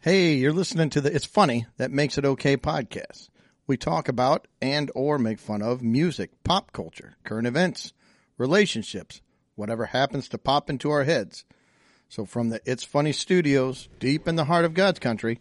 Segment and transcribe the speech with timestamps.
[0.00, 3.28] Hey, you're listening to the It's Funny That Makes It Okay podcast.
[3.66, 7.92] We talk about and or make fun of music, pop culture, current events,
[8.38, 9.20] relationships,
[9.56, 11.44] whatever happens to pop into our heads.
[12.08, 15.40] So from the It's Funny studios, deep in the heart of God's country,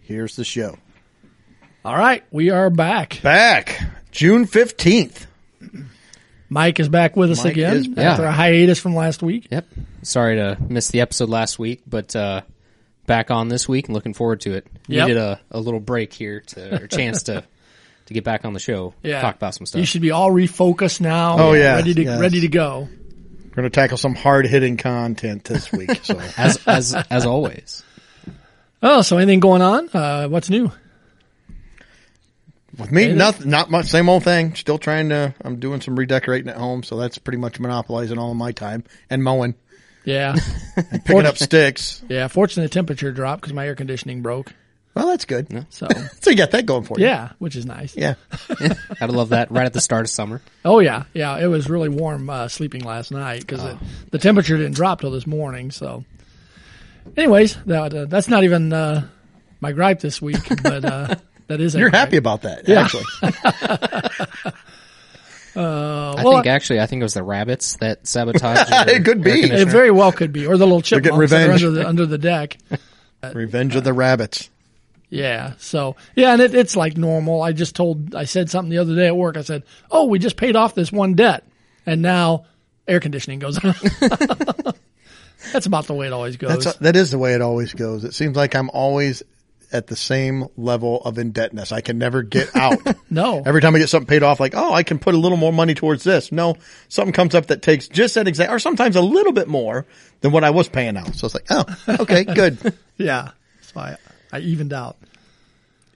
[0.00, 0.78] here's the show.
[1.84, 3.20] All right, we are back.
[3.22, 3.80] Back
[4.10, 5.26] June 15th.
[6.48, 8.04] Mike is back with us Mike again is back.
[8.06, 9.46] after a hiatus from last week.
[9.50, 9.66] Yep.
[10.02, 12.40] Sorry to miss the episode last week, but uh,
[13.10, 14.66] back on this week and looking forward to it.
[14.86, 15.08] Yep.
[15.08, 17.44] Needed a, a little break here to or chance to
[18.06, 18.94] to get back on the show.
[19.02, 19.80] Yeah, Talk about some stuff.
[19.80, 21.36] You should be all refocused now.
[21.36, 22.20] Oh, yeah, ready to yes.
[22.20, 22.88] ready to go.
[23.48, 26.04] We're going to tackle some hard hitting content this week.
[26.04, 27.82] So as as as always.
[28.80, 29.88] Oh, so anything going on?
[29.90, 30.70] Uh, what's new?
[32.78, 34.54] with me, nothing, not much, same old thing.
[34.54, 36.82] Still trying to, I'm doing some redecorating at home.
[36.82, 39.54] So that's pretty much monopolizing all of my time and mowing,
[40.04, 40.34] Yeah,
[41.04, 42.02] picking up sticks.
[42.08, 42.28] yeah.
[42.28, 44.52] Fortunately, the temperature dropped because my air conditioning broke.
[44.94, 45.66] Well, that's good.
[45.70, 45.86] So
[46.20, 47.04] So you got that going for you.
[47.06, 47.96] yeah, which is nice.
[47.96, 48.14] Yeah.
[48.98, 50.42] Gotta love that right at the start of summer.
[50.64, 51.38] Oh yeah, yeah.
[51.38, 53.78] It was really warm uh, sleeping last night because Oh.
[54.10, 55.70] the temperature didn't drop till this morning.
[55.70, 56.04] So,
[57.16, 59.06] anyways, that, uh, that's not even uh,
[59.60, 61.14] my gripe this week, but uh,
[61.46, 61.74] that is.
[61.74, 62.00] a You're gripe.
[62.00, 62.80] happy about that, Yeah.
[62.82, 63.04] actually.
[65.56, 68.70] Uh, I well, think actually I think it was the rabbits that sabotaged.
[68.88, 69.42] It could be.
[69.42, 72.06] It very well could be, or the little getting chipmunks that are under the under
[72.06, 72.58] the deck.
[73.34, 74.48] Revenge of the Rabbits.
[75.10, 75.54] Yeah.
[75.58, 77.42] So yeah, and it, it's like normal.
[77.42, 79.36] I just told, I said something the other day at work.
[79.36, 81.44] I said, "Oh, we just paid off this one debt,
[81.84, 82.46] and now
[82.86, 83.74] air conditioning goes on."
[85.52, 86.64] That's about the way it always goes.
[86.64, 88.04] That's that is the way it always goes.
[88.04, 89.22] It seems like I'm always
[89.72, 91.72] at the same level of indebtedness.
[91.72, 92.78] I can never get out.
[93.10, 93.42] no.
[93.44, 95.52] Every time I get something paid off, like, oh, I can put a little more
[95.52, 96.32] money towards this.
[96.32, 96.56] No,
[96.88, 99.86] something comes up that takes just that exact, or sometimes a little bit more
[100.20, 101.14] than what I was paying out.
[101.14, 101.64] So it's like, oh,
[102.00, 102.74] okay, good.
[102.96, 103.30] yeah.
[103.62, 103.96] So I,
[104.32, 104.96] I evened out.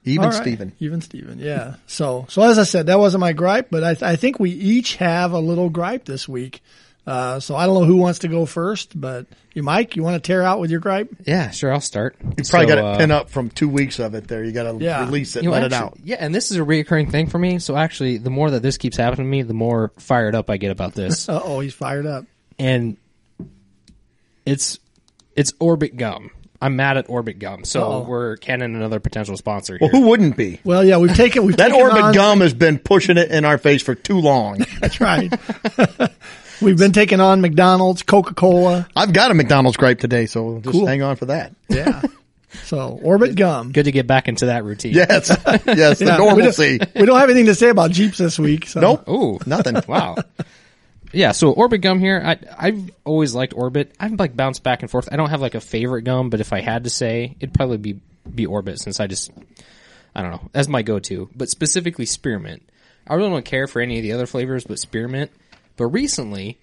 [0.05, 0.41] Even All right.
[0.41, 0.71] Steven.
[0.79, 1.39] Even Steven.
[1.39, 1.75] Yeah.
[1.87, 4.51] So so as I said, that wasn't my gripe, but I th- I think we
[4.51, 6.61] each have a little gripe this week.
[7.07, 10.15] Uh, so I don't know who wants to go first, but you, Mike, you want
[10.21, 11.09] to tear out with your gripe?
[11.25, 11.71] Yeah, sure.
[11.71, 12.15] I'll start.
[12.19, 14.43] You probably So, got it uh, pinned up from two weeks of it there.
[14.43, 15.05] You got to Yeah.
[15.05, 15.97] release it, you know, let it out.
[16.03, 17.59] Yeah, and this is a reoccurring thing for me.
[17.59, 20.57] So actually, the more that this keeps happening to me, the more fired up I
[20.57, 21.29] get about this.
[21.35, 22.25] Uh oh, he's fired up.
[22.57, 22.97] and
[24.45, 24.79] it's
[25.35, 26.31] it's Orbit Gum.
[26.61, 28.01] I'm mad at Orbit Gum, so Uh-oh.
[28.03, 29.89] we're Canon another potential sponsor here.
[29.91, 30.59] Well, who wouldn't be?
[30.63, 33.45] Well, yeah, we've taken we've That taken Orbit on- gum has been pushing it in
[33.45, 34.65] our face for too long.
[34.79, 35.31] That's right.
[36.61, 38.87] we've been taking on McDonald's, Coca Cola.
[38.95, 40.85] I've got a McDonald's gripe today, so just Cool.
[40.87, 41.53] hang on for that.
[41.69, 42.01] Yeah.
[42.63, 43.73] So Orbit gum.
[43.73, 44.93] Good to get back into that routine.
[44.93, 45.27] Yes,
[45.67, 46.71] yes, the Yeah, normalcy.
[46.73, 48.67] We don't, we don't have anything to say about Jeeps this week.
[48.67, 48.79] So.
[48.79, 49.75] Nope, Ooh, nothing.
[49.89, 50.15] wow.
[51.11, 52.21] Yeah, so Orbit gum here.
[52.23, 53.93] I I've always liked Orbit.
[53.99, 55.09] I've like bounced back and forth.
[55.11, 57.77] I don't have like a favorite gum, but if I had to say, it'd probably
[57.77, 57.99] be
[58.33, 59.31] be Orbit since I just
[60.15, 61.29] I don't know that's my go to.
[61.35, 62.63] But specifically spearmint.
[63.05, 65.29] I really don't care for any of the other flavors, but spearmint.
[65.77, 66.59] But recently,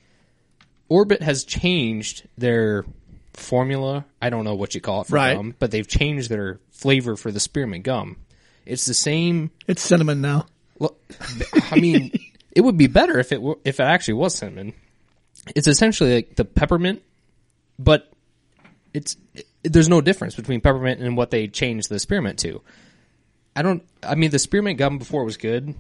[0.89, 2.85] Orbit has changed their
[3.35, 4.05] formula.
[4.21, 5.35] I don't know what you call it for Right.
[5.37, 8.17] gum, but they've changed their flavor for the spearmint gum.
[8.67, 10.47] It's the same It's cinnamon now.
[10.79, 10.97] well,
[11.71, 12.13] I mean,
[12.53, 14.75] it would be better if it were, if it actually was cinnamon.
[15.57, 17.03] It's essentially like the peppermint,
[17.79, 18.13] but
[18.95, 22.61] it's it, there's no difference between peppermint and what they changed the spearmint to.
[23.57, 23.83] I don't.
[24.03, 25.75] I mean, the spearmint gum before was good.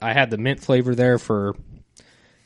[0.00, 1.54] I had the mint flavor there for,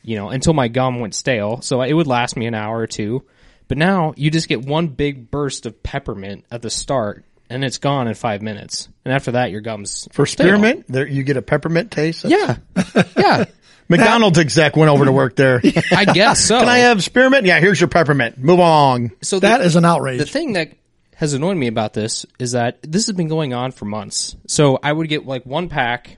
[0.03, 2.87] you know, until my gum went stale, so it would last me an hour or
[2.87, 3.23] two.
[3.67, 7.77] But now you just get one big burst of peppermint at the start, and it's
[7.79, 8.87] gone in five minutes.
[9.03, 10.47] And after that, your gums For stale.
[10.47, 12.23] spearmint, there you get a peppermint taste.
[12.23, 12.59] That's-
[12.95, 13.45] Yeah, yeah.
[13.89, 15.61] McDonald's exec went over to work there.
[15.95, 16.59] I guess so.
[16.59, 17.45] Can I have spearmint?
[17.45, 18.37] Yeah, here's your peppermint.
[18.37, 19.11] Move along.
[19.21, 20.19] so That the, is an outrage.
[20.19, 20.73] the thing that
[21.15, 24.35] has annoyed me about this is that this has been going on for months.
[24.47, 26.17] So I would get like one pack,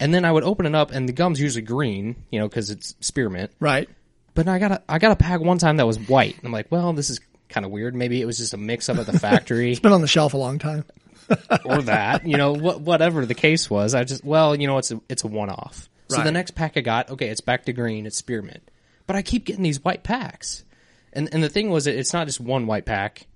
[0.00, 2.70] and then I would open it up, and the gum's usually green, you know, because
[2.70, 3.50] it's spearmint.
[3.60, 3.88] right.
[4.34, 6.36] But I got a I got a pack one time that was white.
[6.44, 7.94] I'm like, well, this is kind of weird.
[7.96, 10.32] Maybe it was just a mix up at the factory it's Been on the shelf
[10.34, 10.84] a long time.
[11.64, 13.94] or that, you know, what whatever the case was.
[13.96, 15.88] I just well, you know, it's a it's a one off.
[16.08, 16.24] So Right.
[16.24, 18.62] the next pack I got, okay, it's back to green, it's spearmint.
[19.08, 20.64] But I keep getting these white packs,
[21.12, 23.26] and and the thing was, it's not just one white pack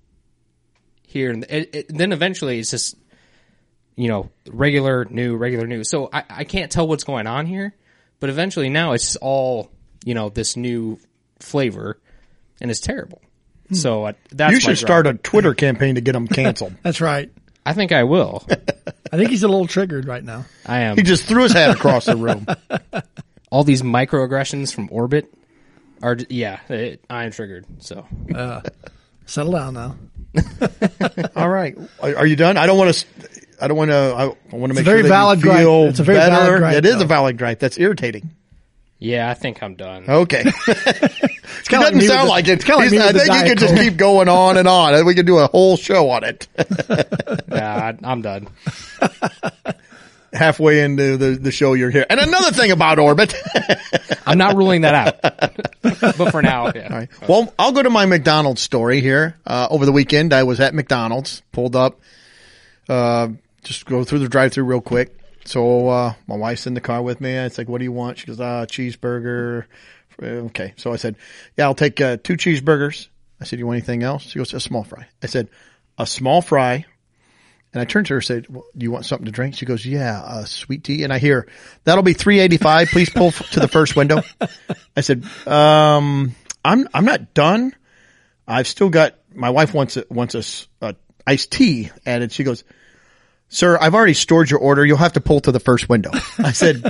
[1.05, 2.95] here, and it, it, then eventually it's just
[3.95, 5.83] you know regular new, regular new.
[5.83, 7.73] So I I can't tell what's going on here,
[8.19, 9.71] but eventually now it's all
[10.03, 10.99] you know this new
[11.39, 11.99] flavor,
[12.61, 13.21] and it's terrible.
[13.69, 13.75] Hmm.
[13.75, 14.77] So I, that's you should gripe.
[14.77, 16.73] start a Twitter campaign to get them canceled.
[16.83, 17.31] That's right.
[17.65, 18.45] I think I will.
[18.49, 20.45] I think he's a little triggered right now.
[20.65, 20.97] I am.
[20.97, 22.45] he just threw his hat across the room.
[23.51, 25.33] all these microaggressions from orbit
[26.01, 28.05] are yeah it, i am triggered so
[28.35, 28.59] uh,
[29.25, 29.95] Settle down now.
[31.35, 31.77] All right.
[32.01, 32.57] Are, are you done?
[32.57, 33.32] I don't want to.
[33.63, 33.95] I don't want to.
[33.95, 35.57] I, I want to make a very sure that valid you gripe.
[35.59, 36.35] feel It's a very better.
[36.35, 37.03] valid gripe, It is though.
[37.03, 37.59] a valid gripe.
[37.59, 38.29] That's irritating.
[38.99, 40.05] Yeah, I think I'm done.
[40.07, 40.43] Okay.
[41.63, 42.51] It kinda doesn't me with sound the- like it.
[42.53, 43.83] It's kind of like me I with the think you Diet could just Coke.
[43.83, 45.05] keep going on and on.
[45.05, 46.47] We could do a whole show on it.
[47.53, 48.47] Yeah, I, I'm done.
[50.33, 52.07] Halfway into the, the show, you're here.
[52.09, 53.35] And another thing about Orbit.
[54.25, 55.21] I'm not ruling that out.
[56.17, 56.87] but for now, yeah.
[56.89, 57.09] All right.
[57.29, 59.35] Well, I'll go to my McDonald's story here.
[59.45, 61.99] Uh, over the weekend, I was at McDonald's, pulled up,
[62.89, 63.27] uh,
[63.63, 65.17] just go through the drive through real quick.
[65.45, 67.33] So, uh, my wife's in the car with me.
[67.33, 68.17] It's like, what do you want?
[68.17, 69.65] She goes, ah, cheeseburger.
[70.21, 70.73] Okay.
[70.77, 71.15] So I said,
[71.57, 73.09] yeah, I'll take, uh, two cheeseburgers.
[73.41, 74.23] I said, you want anything else?
[74.23, 75.07] She goes, a small fry.
[75.21, 75.49] I said,
[75.97, 76.85] a small fry.
[77.73, 79.55] And I turned to her and said, well, do you want something to drink?
[79.55, 81.03] She goes, yeah, uh, sweet tea.
[81.03, 81.47] And I hear,
[81.83, 82.89] that'll be 385.
[82.89, 84.21] Please pull f- to the first window.
[84.95, 87.73] I said, um, I'm, I'm not done.
[88.47, 90.95] I've still got, my wife wants a, wants a
[91.25, 92.31] iced tea added.
[92.31, 92.63] She goes,
[93.53, 94.85] sir, I've already stored your order.
[94.85, 96.09] You'll have to pull to the first window.
[96.39, 96.83] I said,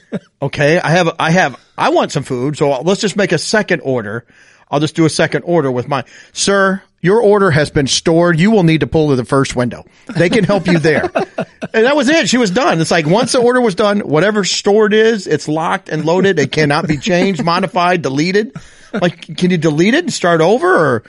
[0.42, 2.56] okay, I have, I have, I want some food.
[2.56, 4.26] So let's just make a second order.
[4.70, 8.38] I'll just do a second order with my, sir, your order has been stored.
[8.38, 9.84] You will need to pull to the first window.
[10.16, 11.02] They can help you there.
[11.74, 12.28] and that was it.
[12.28, 12.80] She was done.
[12.80, 16.38] It's like once the order was done, whatever stored is, it's locked and loaded.
[16.38, 18.54] It cannot be changed, modified, deleted.
[18.92, 21.02] Like, can you delete it and start over or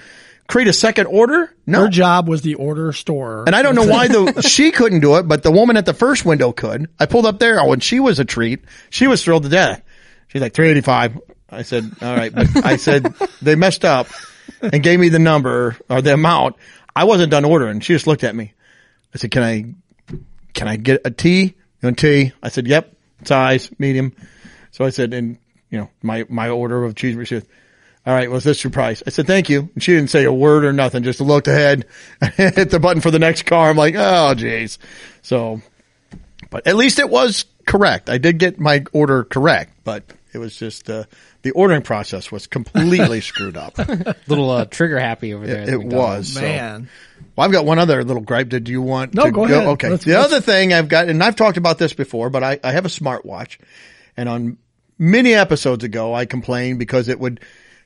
[0.47, 1.53] create a second order?
[1.65, 1.81] No.
[1.81, 3.43] Her job was the order store.
[3.45, 5.93] And I don't know why the she couldn't do it, but the woman at the
[5.93, 6.89] first window could.
[6.99, 7.59] I pulled up there.
[7.59, 8.61] Oh, and she was a treat.
[8.89, 9.81] She was thrilled to death.
[10.27, 11.19] She's like three eighty five.
[11.49, 13.03] I said, all right, but I said
[13.41, 14.07] they messed up
[14.61, 16.55] and gave me the number or the amount.
[16.95, 17.79] I wasn't done ordering.
[17.79, 18.53] She just looked at me.
[19.13, 19.73] I said, can I,
[20.53, 21.43] can I get a tea?
[21.43, 22.31] You want tea?
[22.41, 24.15] I said, yep, size, medium.
[24.71, 25.37] So I said, and
[25.69, 27.27] you know, my, my order of cheeseburger.
[27.27, 27.47] She said,
[28.05, 29.01] all right, was this your price?
[29.07, 29.69] I said, thank you.
[29.73, 31.85] And she didn't say a word or nothing, just looked ahead,
[32.35, 33.69] hit the button for the next car.
[33.69, 34.77] I'm like, oh, jeez.
[35.21, 35.61] So,
[36.49, 38.09] but at least it was correct.
[38.09, 40.03] I did get my order correct, but
[40.33, 41.05] it was just, uh,
[41.43, 43.77] the ordering process was completely screwed up.
[44.27, 45.61] Little uh, trigger happy over there.
[45.61, 46.33] at It was.
[46.33, 46.89] so- Man.
[47.35, 48.49] Well, I've got one other little gripe.
[48.49, 49.65] Did you want No, to go ahead.
[49.69, 49.89] Okay.
[49.89, 52.59] Let's- the let's- other thing I've got, and I've talked about this before, but I,
[52.63, 53.57] I have a smartwatch
[54.17, 54.57] and on
[54.99, 57.39] many episodes ago, I complained because it would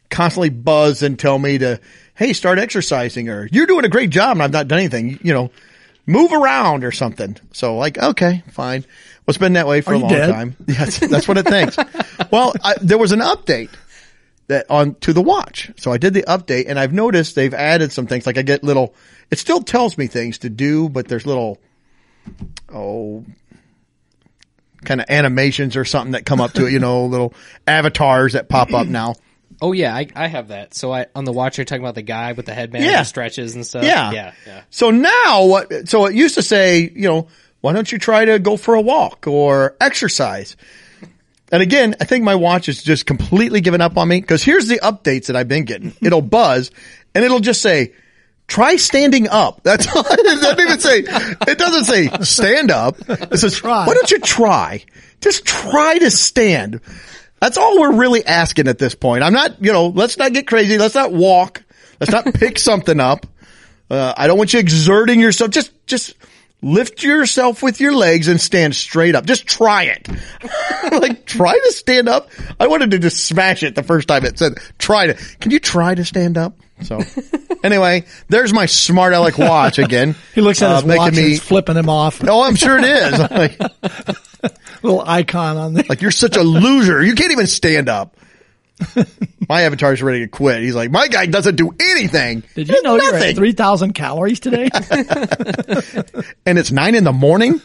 [0.10, 1.80] constantly buzz and tell me to,
[2.16, 5.34] Hey, start exercising or you're doing a great job and I've not done anything, you
[5.34, 5.52] know,
[6.06, 7.36] move around or something.
[7.52, 8.82] So like, okay, fine.
[8.82, 10.32] Well, it's been that way for Are a long dead?
[10.32, 10.56] time.
[10.68, 11.78] Yes, that's what it thinks.
[12.32, 13.70] well, I, there was an update
[14.48, 15.72] that on to the watch.
[15.78, 18.26] So I did the update and I've noticed they've added some things.
[18.26, 18.96] Like I get little,
[19.30, 21.60] it still tells me things to do, but there's little,
[22.74, 23.26] oh,
[24.86, 27.34] kind of animations or something that come up to it, you know, little
[27.68, 29.16] avatars that pop up now.
[29.62, 30.74] Oh yeah, I, I have that.
[30.74, 33.00] So I on the watch you're talking about the guy with the headband Yeah.
[33.00, 33.84] and stretches and stuff.
[33.84, 34.12] Yeah.
[34.12, 34.62] yeah, yeah.
[34.70, 37.28] So now what, so it used to say, you know,
[37.62, 40.56] why don't you try to go for a walk or exercise?
[41.52, 44.68] And again, I think my watch is just completely given up on me because here's
[44.68, 45.94] the updates that I've been getting.
[46.02, 46.72] It'll buzz
[47.16, 47.94] and it'll just say,
[48.48, 49.62] try standing up.
[49.64, 50.04] That's all.
[50.08, 51.00] It doesn't even say,
[51.52, 52.98] it doesn't say stand up.
[53.10, 53.88] It says, Try.
[53.88, 54.84] why don't you try?
[55.22, 56.80] Just try to stand.
[57.40, 59.24] That's all we're really asking at this point.
[59.24, 60.78] I'm not, you know, let's not get crazy.
[60.78, 61.64] Let's not walk.
[62.00, 63.26] Let's not pick something up.
[63.90, 65.52] Uh, I don't want you exerting yourself.
[65.52, 66.16] Just, just
[66.62, 69.26] lift yourself with your legs and stand straight up.
[69.26, 70.10] Just try it.
[70.92, 72.30] like, try to stand up.
[72.60, 75.60] I wanted to just smash it the first time it said, try to, can you
[75.60, 76.58] try to stand up?
[76.84, 77.00] So
[77.64, 80.16] anyway, there's my smart aleck watch again.
[80.36, 82.22] He looks at Uh, his making watch and me, it's flipping him off.
[82.24, 83.20] oh, I'm sure it is.
[83.20, 85.84] like, Little icon on there.
[85.90, 87.04] like, you're such a loser.
[87.04, 88.16] You can't even stand up.
[89.50, 90.62] My avatar's ready to quit.
[90.62, 92.44] He's like, my guy doesn't do anything.
[92.54, 94.70] Did you know you're at 3,000 calories today?
[96.46, 97.62] And it's nine in the morning.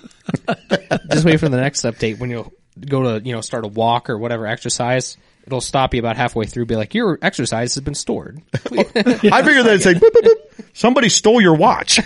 [1.11, 4.11] Just wait for the next update when you'll go to you know start a walk
[4.11, 5.17] or whatever exercise.
[5.47, 6.67] It'll stop you about halfway through.
[6.67, 8.41] Be like, your exercise has been stored.
[8.55, 10.65] I figured that it'd say, boop, boop, boop.
[10.73, 11.99] somebody stole your watch.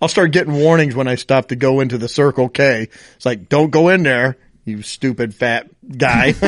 [0.00, 2.88] I'll start getting warnings when I stop to go into the Circle K.
[3.16, 6.34] It's like, don't go in there, you stupid fat guy.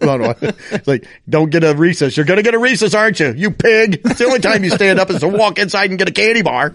[0.00, 0.34] No, no.
[0.40, 2.16] it's like, don't get a recess.
[2.16, 3.32] You're going to get a recess, aren't you?
[3.32, 4.00] You pig.
[4.04, 6.42] It's the only time you stand up is to walk inside and get a candy
[6.42, 6.72] bar.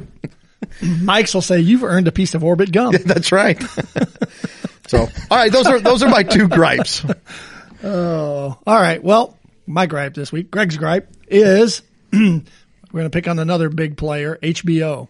[0.82, 2.94] Mike's will say, you've earned a piece of Orbit gum.
[3.06, 3.62] That's right.
[4.88, 5.52] so, all right.
[5.52, 7.06] Those are, those are my two gripes.
[7.84, 9.02] Oh, all right.
[9.02, 13.96] Well, my gripe this week, Greg's gripe is we're going to pick on another big
[13.96, 15.08] player, HBO.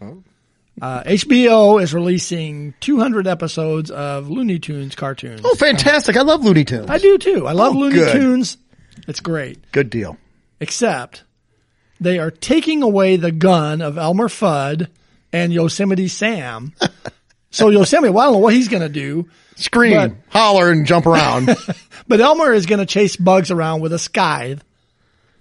[0.00, 0.22] Oh.
[0.80, 5.42] Uh, HBO is releasing 200 episodes of Looney Tunes cartoons.
[5.44, 6.16] Oh, fantastic.
[6.16, 6.88] I love Looney Tunes.
[6.88, 7.46] I do too.
[7.46, 8.12] I love Oh, Looney good.
[8.12, 8.56] Tunes.
[9.06, 9.58] It's great.
[9.72, 10.16] Good deal.
[10.58, 11.24] Except
[12.00, 14.88] they are taking away the gun of Elmer Fudd
[15.32, 16.72] and Yosemite Sam.
[17.50, 20.86] so Yosemite, well, I don't know what he's going to do, Scream, But- holler, and
[20.86, 21.54] jump around.
[22.08, 24.64] but Elmer is going to chase bugs around with a scythe.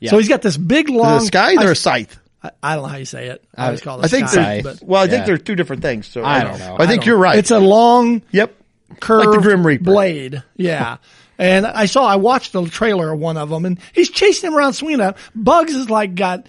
[0.01, 0.11] Yeah.
[0.11, 2.18] So he's got this big long the scythe or I, a scythe?
[2.41, 3.43] I, I don't know how you say it.
[3.55, 5.81] I always call it I think scythe, there's, but well, I think there's two different
[5.81, 6.07] things.
[6.07, 6.77] So I don't know.
[6.79, 7.37] I think you're right.
[7.37, 8.55] it's a long yep.
[8.99, 9.83] curved Grim Reaper.
[9.83, 10.43] blade.
[10.55, 10.97] Yeah.
[11.37, 14.57] And I saw, I watched the trailer of one of them and he's chasing him
[14.57, 15.23] around swinging at him.
[15.35, 16.47] Bugs is like got,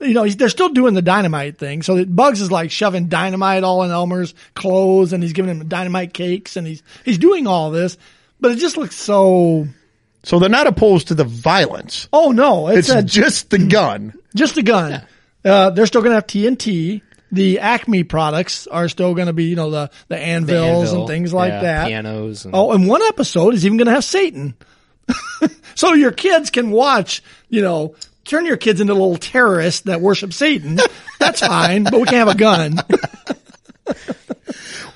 [0.00, 1.82] you know, he's, they're still doing the dynamite thing.
[1.82, 5.68] So that Bugs is like shoving dynamite all in Elmer's clothes and he's giving him
[5.68, 7.98] dynamite cakes and he's, he's doing all this,
[8.40, 9.68] but it just looks so,
[10.22, 12.08] So they're not opposed to the violence.
[12.10, 14.14] oh no, it's, It's a, just the gun.
[14.34, 15.02] just the gun.
[15.44, 17.02] Uh, they're still going to have TNT.
[17.30, 21.00] The Acme products are still going to be, you know, the, the The anvils anvil,
[21.00, 21.88] and things like yeah, that.
[21.88, 22.44] Pianos.
[22.44, 24.54] And, Oh, and one episode is even going to have Satan.
[25.74, 27.94] so your kids can watch, you know,
[28.24, 30.78] turn your kids into little terrorists that worship Satan.
[31.18, 32.78] That's fine, but we can't have a gun.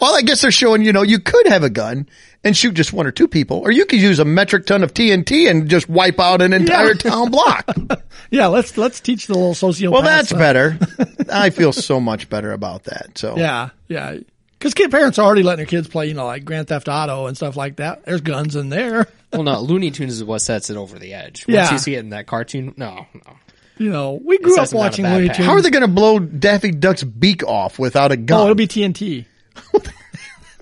[0.00, 2.06] Well, I guess they're showing, you know, you could have a gun
[2.46, 4.94] and shoot just one or two people, or you could use a metric ton of
[4.94, 6.92] TNT and just wipe out an entire Yeah.
[6.94, 7.68] town block.
[8.28, 9.90] Yeah, let's let's teach the little sociopaths.
[9.92, 10.78] Well, that's uh, better.
[11.32, 13.16] I feel so much better about that.
[13.16, 14.16] So Yeah, yeah.
[14.58, 17.26] Because kid parents are already letting their kids play, you know, like Grand Theft Auto
[17.26, 18.04] and stuff like that.
[18.04, 19.06] There's guns in there.
[19.32, 21.46] well, no, Looney Tunes is what sets it over the edge.
[21.46, 21.72] Once Yeah.
[21.72, 23.36] you see it in that cartoon, no, no.
[23.78, 25.28] You know, we grew up them down a watching Looney.
[25.28, 25.46] Tunes.
[25.46, 28.40] how are they going to blow Daffy Duck's beak off without a gun?
[28.40, 29.26] Oh, it'll be TNT.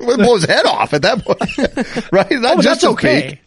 [0.06, 2.30] We'll blow his head off at that point, right?
[2.32, 3.40] Not Oh, just that's okay.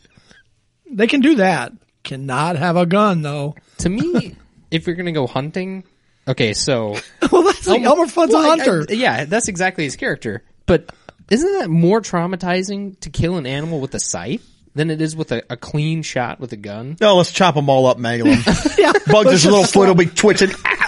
[0.85, 0.95] beak.
[0.97, 1.73] They can do that.
[2.03, 3.55] Cannot have a gun though.
[3.79, 4.35] To me,
[4.71, 5.83] if you're gonna go hunting,
[6.27, 6.95] okay, so
[7.31, 8.85] well, that's like um, Elmer Fudd's Well, a I- hunter.
[8.89, 10.43] I- yeah, that's exactly his character.
[10.65, 10.91] But
[11.29, 14.45] isn't that more traumatizing to kill an animal with a scythe
[14.75, 16.95] than it is with a, a clean shot with a gun?
[17.01, 18.41] No, let's chop them all up, mangle them.
[18.77, 20.51] yeah, Bug, let's his little foot will be twitching.
[20.65, 20.85] Ah!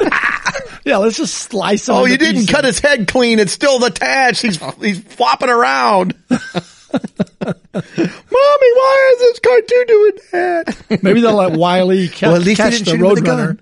[0.89, 1.87] Yeah, let's just slice.
[1.87, 2.49] him Oh, you didn't pieces.
[2.49, 3.37] cut his head clean.
[3.39, 4.41] It's still attached.
[4.41, 6.15] He's he's flopping around.
[6.29, 11.03] Mommy, why is this cartoon doing that?
[11.03, 13.59] Maybe they'll let Wiley ca- Well, catch the shoot him with a Roadrunner,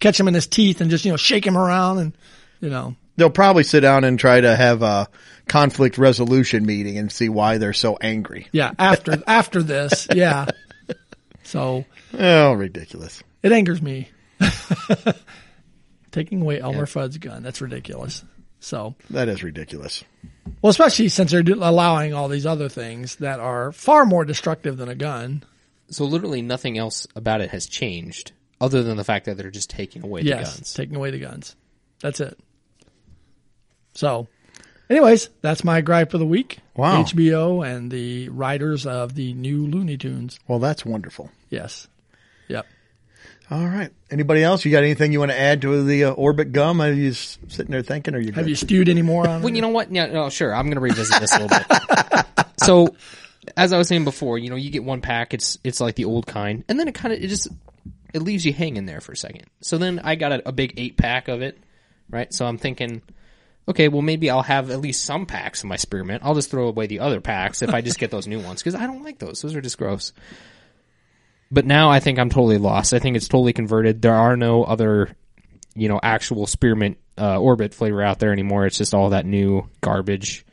[0.00, 2.12] catch him in his teeth, and just you know shake him around, and
[2.60, 2.96] you know.
[3.16, 5.08] They'll probably sit down and try to have a
[5.48, 8.48] conflict resolution meeting and see why they're so angry.
[8.52, 10.46] Yeah, after after this, yeah.
[11.44, 11.84] So
[12.18, 13.22] Oh, ridiculous.
[13.42, 14.08] it angers me.
[16.16, 18.24] Taking away Elmer Fudd's gun, that's ridiculous.
[18.58, 20.02] So, That is ridiculous.
[20.62, 24.88] well, especially since they're allowing all these other things that are far more destructive than
[24.88, 25.42] a gun.
[25.90, 28.32] So literally nothing else about it has changed,
[28.62, 30.72] other than the fact that they're just taking away the guns.
[30.72, 31.54] taking away the guns.
[32.00, 32.38] That's it.
[33.92, 34.26] So,
[34.88, 36.60] anyways, that's my gripe of the week.
[36.76, 37.02] Wow.
[37.02, 40.40] HBO and the writers of the new Looney Tunes.
[40.48, 41.30] Well, that's wonderful.
[41.50, 41.88] Yes.
[43.50, 43.58] Yep.
[43.58, 43.90] All right.
[44.10, 44.64] Anybody else?
[44.64, 46.80] You got anything you want to add to the uh, orbit gum?
[46.80, 48.14] Are you sitting there thinking?
[48.14, 48.50] Or are you Have good?
[48.50, 49.92] you stewed any more on Well, you know what?
[49.92, 50.54] Yeah, no, sure.
[50.54, 52.26] I'm going to revisit this a little bit.
[52.58, 52.96] So,
[53.56, 55.34] as I was saying before, you know, you get one pack.
[55.34, 57.48] It's it's like the old kind, and then it kind of it just
[58.14, 59.44] it leaves you hanging there for a second.
[59.60, 61.58] So then I got a, a big eight pack of it,
[62.10, 62.32] right?
[62.32, 63.02] So I'm thinking,
[63.68, 66.24] okay, well maybe I'll have at least some packs of my spearmint.
[66.24, 68.74] I'll just throw away the other packs if I just get those new ones because
[68.74, 69.42] I don't like those.
[69.42, 70.12] Those are just gross.
[71.50, 72.92] But now I think I'm totally lost.
[72.92, 74.02] I think it's totally converted.
[74.02, 75.14] There are no other,
[75.74, 78.66] you know, actual spearmint uh, orbit flavor out there anymore.
[78.66, 80.44] It's just all that new garbage.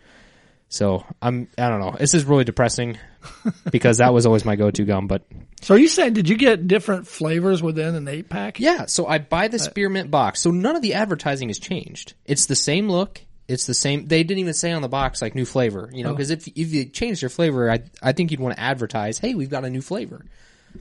[0.69, 1.95] So I'm I don't know.
[1.99, 2.97] This is really depressing
[3.71, 5.07] because that was always my go-to gum.
[5.07, 5.23] But
[5.61, 8.59] so you said, did you get different flavors within an eight pack?
[8.59, 10.41] yeah, so I buy the spearmint box.
[10.41, 12.15] So none of the advertising has changed.
[12.25, 13.21] It's the same look.
[13.47, 14.07] It's the same.
[14.07, 15.89] They didn't even say on the box like new flavor.
[15.93, 18.61] You know, because if if you changed your flavor, I I think you'd want to
[18.61, 20.25] advertise, hey, we've got a new flavor.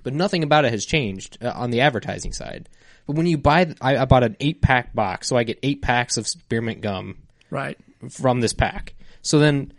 [0.03, 2.69] But nothing about it has changed uh, on the advertising side.
[3.07, 5.83] But when you buy, I, I bought an eight pack box, so I get eight
[5.83, 7.19] packs of spearmint gum
[7.51, 7.77] Right.
[8.11, 8.95] from this pack.
[9.23, 9.73] So then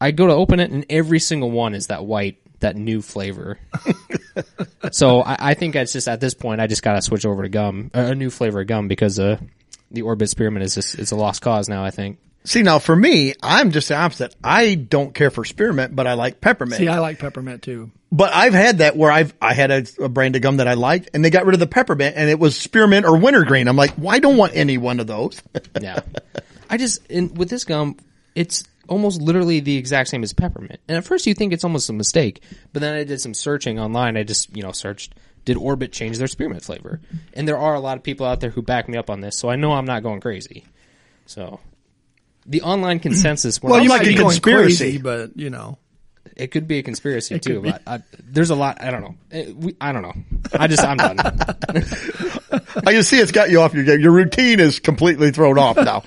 [0.00, 3.58] I go to open it, and every single one is that white, that new flavor.
[4.90, 7.42] so I, I think it's just at this point, I just got to switch over
[7.42, 9.38] to gum, uh, a new flavor of gum, because uh,
[9.90, 11.84] the Orbit Spearmint is just it's a lost cause now.
[11.84, 12.18] I think.
[12.44, 14.34] See, now for me, I'm just the opposite.
[14.42, 16.78] I don't care for spearmint, but I like peppermint.
[16.78, 17.90] See, I like peppermint too.
[18.10, 20.74] But I've had that where I've I had a, a brand of gum that I
[20.74, 23.68] liked, and they got rid of the peppermint, and it was spearmint or wintergreen.
[23.68, 25.40] I'm like, well, I don't want any one of those.
[25.80, 26.00] Yeah,
[26.68, 27.96] I just in, with this gum,
[28.34, 30.80] it's almost literally the exact same as peppermint.
[30.86, 33.78] And at first, you think it's almost a mistake, but then I did some searching
[33.78, 34.16] online.
[34.16, 35.14] I just you know searched.
[35.44, 37.00] Did Orbit change their spearmint flavor?
[37.34, 39.36] And there are a lot of people out there who back me up on this,
[39.36, 40.64] so I know I'm not going crazy.
[41.26, 41.58] So,
[42.46, 43.62] the online consensus.
[43.62, 44.84] when Well, you might be going conspiracy.
[44.84, 45.78] crazy, but you know,
[46.36, 48.82] It could be a conspiracy It too, but I, there's a lot.
[48.82, 49.14] I don't know.
[49.30, 50.14] Eh, we, I don't know.
[50.58, 51.18] I just I'm done.
[52.84, 54.00] I can see it's got you off your game.
[54.00, 56.02] Your routine is completely thrown off now.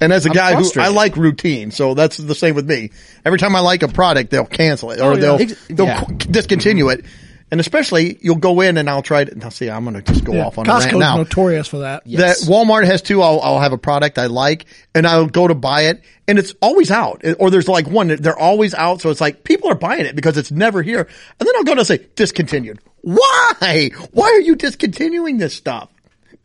[0.00, 2.90] And as a guy who I like routine, so that's the same with me.
[3.24, 5.20] Every time I like a product, they'll cancel it or Oh, yeah.
[5.20, 6.04] they'll they'll yeah.
[6.30, 7.04] discontinue it.
[7.50, 9.34] And especially, you'll go in and I'll try to.
[9.36, 10.46] Now, see, I'm going to just go Yeah.
[10.46, 11.16] off on a rant Costco's now.
[11.16, 12.06] notorious for that.
[12.06, 12.42] Yes.
[12.46, 13.22] That Walmart has too.
[13.22, 16.54] I'll, I'll have a product I like and I'll go to buy it and it's
[16.62, 17.22] always out.
[17.40, 19.00] Or there's like one, they're always out.
[19.00, 21.00] So it's like people are buying it because it's never here.
[21.00, 22.78] And then I'll go to say discontinued.
[23.02, 23.90] Why?
[24.12, 25.88] Why are you discontinuing this stuff?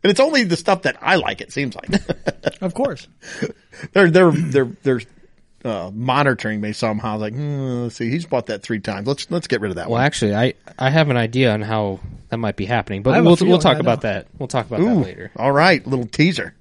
[0.02, 1.88] And it's only the stuff that I like, it seems like.
[2.62, 3.06] Of course.
[3.92, 5.00] they're, they're, they're, they're,
[5.66, 7.18] uh, monitoring me somehow.
[7.18, 9.06] Like, hmm, let's see, he's bought that three times.
[9.06, 9.92] Let's, let's get rid of that one.
[9.92, 10.06] Well, one.
[10.06, 13.58] actually, I I have an idea on how that might be happening, but we'll we'll
[13.58, 14.28] talk about that.
[14.38, 15.30] We'll talk about that later.
[15.36, 15.84] all right.
[15.86, 16.54] Little teaser.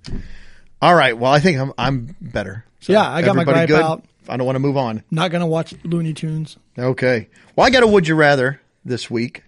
[0.82, 1.18] All right.
[1.18, 2.66] Well, I think I'm, I'm better.
[2.82, 4.04] So Yeah, I got my everybody gripe out.
[4.28, 5.04] I don't want to move on.
[5.12, 6.58] Not going to watch Looney Tunes.
[6.78, 7.28] Okay.
[7.56, 9.44] Well, I got a would you rather this week.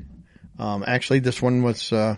[0.59, 2.15] Um, actually, this one was uh,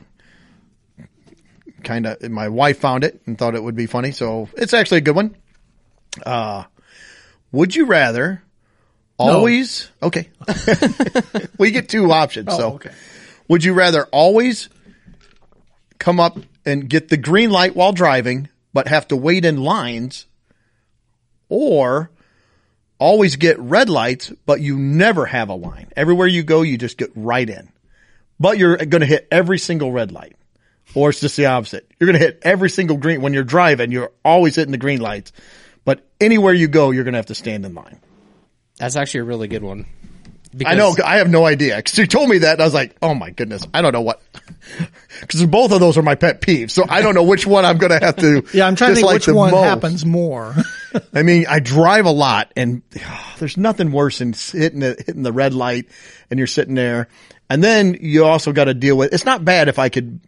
[1.83, 4.99] kind of my wife found it and thought it would be funny, so it's actually
[4.99, 5.35] a good one.
[6.25, 6.63] Uh,
[7.51, 8.41] would you rather
[9.17, 9.89] always?
[10.01, 10.29] Okay.
[11.57, 12.47] we get two options.
[12.51, 12.91] Oh, so, Oh, okay.
[13.47, 14.69] would you rather always
[15.97, 20.25] come up and get the green light while driving, but have to wait in lines,
[21.49, 22.11] or
[22.99, 25.87] always get red lights, but you never have a line.
[25.95, 27.69] Everywhere you go, you just get right in.
[28.39, 30.35] But you're going to hit every single red light.
[30.95, 31.89] Or it's just the opposite.
[31.99, 33.91] You're going to hit every single green when you're driving.
[33.91, 35.31] You're always hitting the green lights.
[35.89, 37.99] But anywhere you go, you're going to have to stand in line.
[38.77, 39.87] That's actually a really good one.
[40.63, 40.95] I know.
[41.03, 41.81] I have no idea.
[41.81, 43.65] Cause you told me that and I was like, oh my goodness.
[43.73, 44.21] I don't know what,
[45.27, 46.69] cause both of those are my pet peeves.
[46.69, 48.45] So I don't know which one I'm going to have to.
[48.53, 49.63] Yeah, I'm trying to think which one most.
[49.63, 50.53] happens more.
[51.13, 52.83] I mean, I drive a lot and
[53.39, 55.87] there's nothing worse than hitting the, hitting the red light
[56.29, 57.07] and you're sitting there.
[57.49, 60.19] And then you also got to deal with, it's not bad if I could,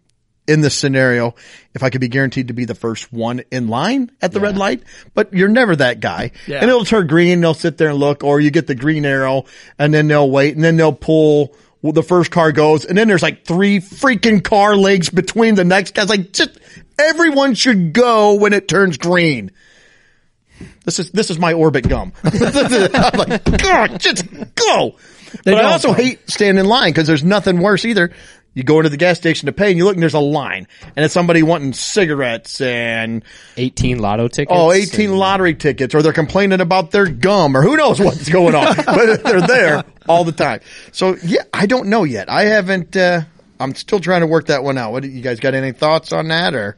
[0.46, 1.34] in this scenario,
[1.74, 4.56] if I could be guaranteed to be the first one in line at the red
[4.58, 4.82] light,
[5.14, 6.32] but you're never that guy.
[6.46, 6.58] Yeah.
[6.60, 9.44] And it'll turn green, they'll sit there and look, or you get the green arrow
[9.78, 13.08] and then they'll wait and then they'll pull, well, the first car goes and then
[13.08, 16.08] there's like three freaking car legs between the next guys.
[16.08, 16.58] Like just,
[16.98, 19.52] everyone should go when it turns green.
[20.84, 22.12] This is this is my orbit gum.
[22.24, 24.24] I'm like, God, just
[24.54, 24.96] go.
[25.44, 25.96] but I also come.
[25.96, 28.12] hate standing in line because there's nothing worse either.
[28.54, 30.68] You go into the gas station to pay and you look and there's a line
[30.94, 33.24] and it's somebody wanting cigarettes and
[33.56, 34.54] 18 lotto tickets.
[34.54, 38.54] oh 18 lottery tickets or they're complaining about their gum or who knows what's going
[38.54, 40.60] on, but they're there all the time.
[40.92, 42.28] So yeah, I don't know yet.
[42.30, 43.22] I haven't, uh,
[43.58, 44.92] I'm still trying to work that one out.
[44.92, 46.76] What you guys got any thoughts on that or?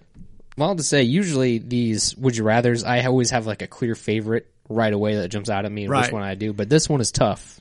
[0.56, 4.46] Well, to say, usually these would you rather's, I always have like a clear favorite
[4.68, 7.00] right away that jumps out at me and which one I do, but this one
[7.00, 7.60] is tough.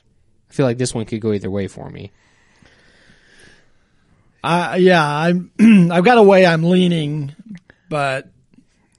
[0.50, 2.12] I feel like this one could go either way for me.
[4.44, 5.50] I yeah, I'm
[5.90, 7.34] I've got a way I'm leaning,
[7.88, 8.28] but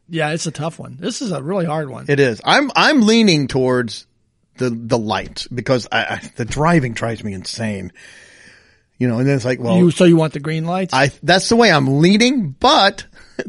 [0.09, 0.97] yeah, it's a tough one.
[0.99, 2.05] This is a really hard one.
[2.07, 2.41] It is.
[2.43, 4.07] I'm I'm leaning towards
[4.57, 7.93] the the light because I, I the driving drives me insane.
[8.97, 10.93] You know, and then it's like, well, you so you want the green lights?
[10.93, 13.05] I that's the way I'm leaning, but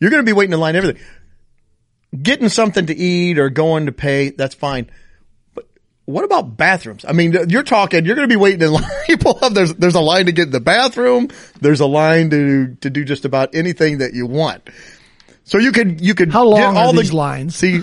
[0.00, 1.02] you're going to be waiting in line everything.
[2.20, 4.90] Getting something to eat or going to pay, that's fine.
[6.08, 7.04] What about bathrooms?
[7.06, 8.90] I mean, you're talking, you're going to be waiting in line.
[9.06, 11.28] People have, there's, there's a line to get in the bathroom.
[11.60, 14.70] There's a line to, to do just about anything that you want.
[15.44, 17.56] So you could, you could How long all these the, lines?
[17.56, 17.82] See,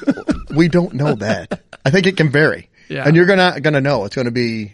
[0.49, 1.61] we don't know that.
[1.85, 2.71] I think it can vary.
[2.89, 3.03] Yeah.
[3.05, 4.05] And you're gonna, gonna know.
[4.05, 4.73] It's gonna be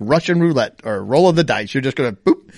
[0.00, 1.74] Russian roulette or roll of the dice.
[1.74, 2.50] You're just gonna boop.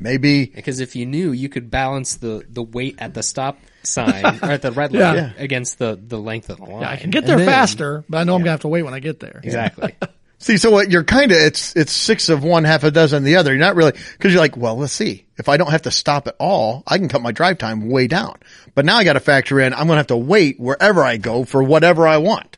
[0.00, 4.24] Maybe Because if you knew, you could balance the, the weight at the stop sign
[4.42, 5.14] or at the red light Yeah.
[5.14, 5.32] Yeah.
[5.38, 6.84] against the, the length of the line.
[6.84, 8.82] I can get And there then- faster, but I know I'm gonna have to wait
[8.82, 9.40] when I get there.
[9.42, 9.94] Exactly.
[10.40, 13.24] See, so what you're kind of, it's, it's six of one, half a dozen of
[13.24, 13.50] the other.
[13.50, 15.26] You're not really, cause you're like, well, let's see.
[15.36, 18.06] If I don't have to stop at all, I can cut my drive time way
[18.06, 18.38] down.
[18.76, 21.16] But now I got to factor in, I'm going to have to wait wherever I
[21.16, 22.56] go for whatever I want.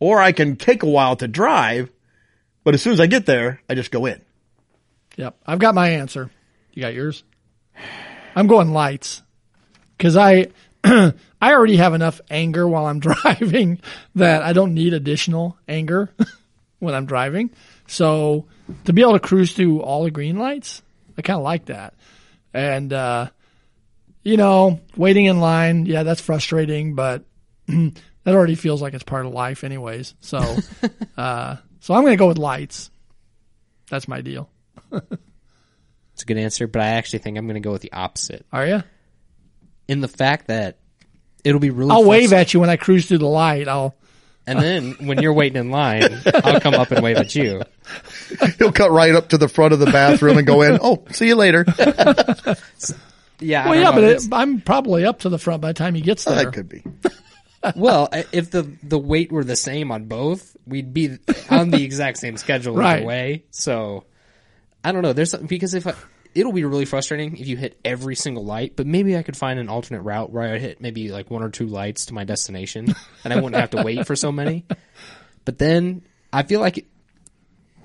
[0.00, 1.88] Or I can take a while to drive,
[2.64, 4.20] but as soon as I get there, I just go in.
[5.16, 6.30] Yep, I've got my answer.
[6.72, 7.22] You got yours?
[8.34, 9.22] I'm going lights
[9.96, 10.48] because I
[10.84, 13.80] I already have enough anger while I'm driving
[14.14, 16.10] that I don't need additional anger
[16.78, 17.50] when I'm driving.
[17.86, 18.46] So
[18.84, 20.82] to be able to cruise through all the green lights,
[21.18, 21.94] I kind of like that.
[22.54, 23.28] And uh,
[24.22, 27.24] you know, waiting in line, yeah, that's frustrating, but
[27.66, 27.94] that
[28.26, 30.14] already feels like it's part of life, anyways.
[30.20, 30.38] So,
[31.16, 32.90] uh, so I'm going to go with lights.
[33.90, 34.48] That's my deal.
[36.14, 38.44] It's a good answer, but I actually think I'm going to go with the opposite.
[38.52, 38.82] Are you?
[39.88, 40.76] In the fact that
[41.42, 43.66] it'll be really I'll wave at you when I cruise through the light.
[43.66, 43.96] I'll
[44.46, 47.62] And then when you're waiting in line, I'll come up and wave at you.
[48.58, 50.78] He'll cut right up to the front of the bathroom and go in.
[50.82, 51.64] Oh, see you later.
[53.40, 53.64] Yeah.
[53.64, 53.92] I Well, don't yeah, know.
[53.96, 56.44] but It's- it, I'm probably up to the front by the time he gets there.
[56.44, 56.84] That could be.
[57.74, 61.18] well, i- if the the weight were the same on both, we'd be
[61.50, 62.98] on the exact same schedule Right.
[62.98, 63.44] either way.
[63.50, 64.04] So
[64.84, 65.12] I don't know.
[65.12, 65.94] There's something because if I,
[66.34, 69.58] it'll be really frustrating if you hit every single light, but maybe I could find
[69.58, 72.94] an alternate route where I hit maybe like one or two lights to my destination,
[73.24, 74.64] and I wouldn't have to wait for so many.
[75.44, 76.86] But then I feel like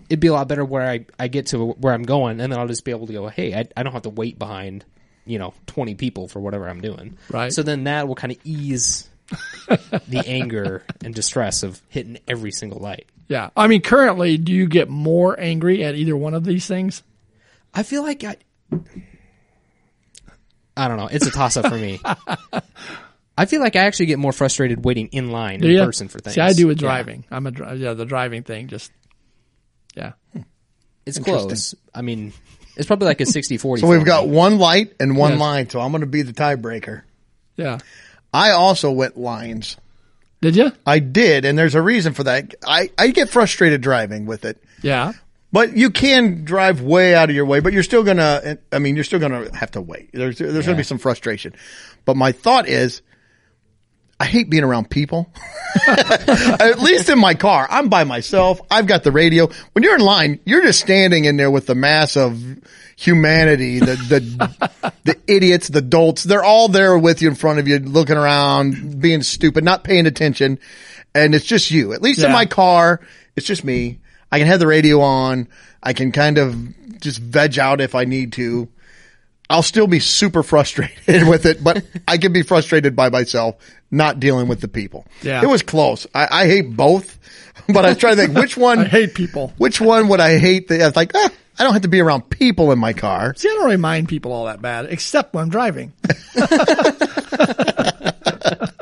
[0.09, 2.59] it'd be a lot better where I, I get to where I'm going, and then
[2.59, 4.85] I'll just be able to go, hey, I, I don't have to wait behind,
[5.25, 7.17] you know, 20 people for whatever I'm doing.
[7.29, 7.51] Right.
[7.51, 9.09] So then that will kind of ease
[10.07, 13.07] the anger and distress of hitting every single light.
[13.27, 13.49] Yeah.
[13.57, 17.03] I mean, currently, do you get more angry at either one of these things?
[17.73, 18.37] I feel like I.
[20.75, 21.07] I don't know.
[21.07, 21.99] It's a toss up for me.
[23.37, 25.85] I feel like I actually get more frustrated waiting in line Do in you?
[25.85, 26.35] person for things.
[26.35, 26.87] See, I do with Yeah.
[26.87, 27.25] driving.
[27.29, 28.91] I'm a dri- yeah, the driving thing just
[29.95, 30.13] yeah.
[31.05, 31.73] It's close.
[31.93, 32.33] I mean,
[32.75, 33.81] it's probably like a 60 40.
[33.81, 35.39] So we've got one light and one Yes.
[35.41, 35.69] line.
[35.69, 37.01] So I'm going to be the tiebreaker.
[37.55, 37.79] Yeah.
[38.33, 39.77] I also went lines.
[40.41, 40.71] Did you?
[40.85, 42.53] I did, and there's a reason for that.
[42.65, 44.61] I, I get frustrated driving with it.
[44.81, 45.13] Yeah.
[45.51, 48.95] But you can drive way out of your way, but you're still gonna, I mean,
[48.95, 50.09] you're still gonna have to wait.
[50.13, 51.53] There's, there's gonna be some frustration.
[52.05, 53.01] But my thought is,
[54.19, 55.31] I hate being around people.
[55.87, 58.59] At least in my car, I'm by myself.
[58.69, 59.47] I've got the radio.
[59.73, 62.41] When you're in line, you're just standing in there with the mass of
[62.95, 66.23] humanity, the, the, the idiots, the dolts.
[66.23, 70.07] They're all there with you in front of you, looking around, being stupid, not paying
[70.07, 70.57] attention.
[71.13, 71.93] And it's just you.
[71.93, 73.01] At least in my car,
[73.35, 73.99] it's just me.
[74.31, 75.47] I can have the radio on.
[75.81, 78.67] I can kind of just veg out if I need to.
[79.49, 83.55] I'll still be super frustrated with it, but I can be frustrated by myself,
[83.91, 85.05] not dealing with the people.
[85.21, 85.41] Yeah.
[85.41, 86.05] It was close.
[86.13, 87.17] I, I hate both,
[87.69, 89.53] but I try to think which one, I hate people.
[89.57, 90.67] which one would I hate?
[90.67, 91.29] The, I was like, ah,
[91.59, 93.33] I don't have to be around people in my car.
[93.35, 95.93] See, I don't really mind people all that bad, except when I'm driving.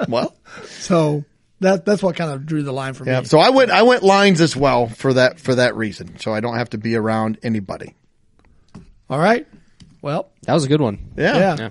[0.07, 0.35] Well,
[0.79, 1.23] So
[1.61, 3.21] that that's what kind of drew the line for yeah.
[3.21, 3.25] me.
[3.25, 6.19] So I went, I went lines as well for that, for that reason.
[6.19, 7.95] So I don't have to be around anybody.
[9.09, 9.47] All right.
[10.05, 10.99] Well, That was a good one.
[11.17, 11.35] Yeah.
[11.37, 11.55] yeah.
[11.57, 11.69] Yeah.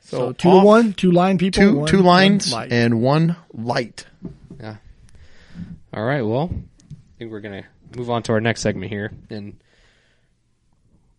[0.00, 2.72] So two off- to one, two line people, two, one- two one lines light.
[2.72, 4.04] and one light.
[4.60, 4.76] Yeah.
[5.94, 6.22] All right.
[6.22, 7.62] Well, I think we're gonna
[7.96, 9.54] move on to our next segment here, and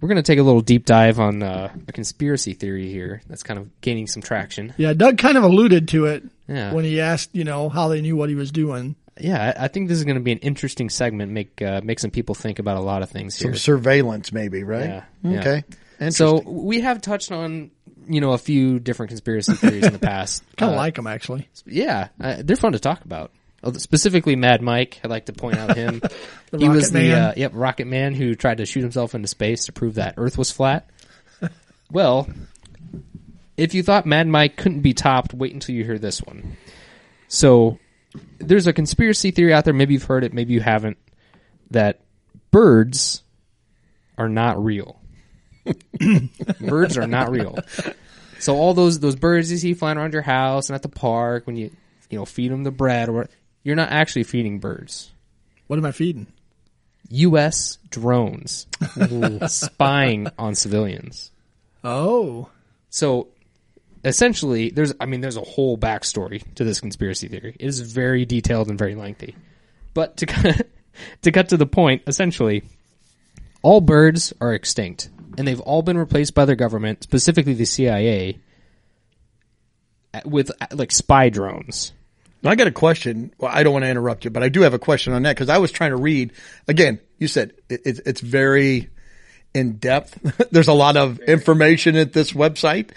[0.01, 3.57] we're gonna take a little deep dive on uh, a conspiracy theory here that's kind
[3.57, 4.73] of gaining some traction.
[4.77, 6.73] yeah, Doug kind of alluded to it Yeah.
[6.73, 8.97] when he asked, you know, how they knew what he was doing.
[9.19, 11.31] Yeah, I, I think this is gonna be an interesting segment.
[11.31, 13.51] Make uh, make some people think about a lot of things here.
[13.53, 14.85] Some surveillance, maybe, right?
[14.85, 15.39] Yeah, yeah.
[15.39, 15.63] Okay.
[16.11, 17.71] So we have touched on
[18.07, 20.43] you know a few different conspiracy theories in the past.
[20.57, 21.47] Kind of Uh, like them actually.
[21.65, 23.31] Yeah, uh, they're fun to talk about.
[23.61, 25.01] Uh, Specifically, Mad Mike.
[25.03, 26.01] I'd like to point out him.
[26.57, 29.71] He was the uh, yep Rocket Man who tried to shoot himself into space to
[29.71, 30.89] prove that Earth was flat.
[31.91, 32.27] well,
[33.55, 36.57] if you thought Mad Mike couldn't be topped, wait until you hear this one.
[37.27, 37.77] So,
[38.39, 39.73] there's a conspiracy theory out there.
[39.73, 40.33] Maybe you've heard it.
[40.33, 40.97] Maybe you haven't.
[41.71, 42.01] That
[42.51, 43.23] birds
[44.17, 44.99] are not real.
[46.61, 47.59] birds are not real.
[48.39, 51.45] So all those those birds you see flying around your house and at the park
[51.45, 51.71] when you
[52.09, 53.27] you know feed them the bread or
[53.63, 55.11] you're not actually feeding birds.
[55.67, 56.27] What am I feeding?
[57.09, 57.77] U.S.
[57.89, 58.67] drones
[59.47, 61.31] spying on civilians.
[61.83, 62.49] Oh,
[62.89, 63.27] So
[64.03, 67.55] essentially, there's I mean there's a whole backstory to this conspiracy theory.
[67.59, 69.35] It is very detailed and very lengthy.
[69.93, 70.67] But to cut,
[71.21, 72.63] to cut to the point, essentially,
[73.61, 78.39] all birds are extinct, and they've all been replaced by their government, specifically the CIA,
[80.25, 81.93] with like spy drones.
[82.41, 83.33] Now, I got a question.
[83.37, 85.35] Well, I don't want to interrupt you, but I do have a question on that
[85.35, 86.31] because I was trying to read.
[86.67, 88.89] Again, you said it, it's it's very
[89.53, 90.47] in depth.
[90.51, 92.91] There's a lot of information at this website,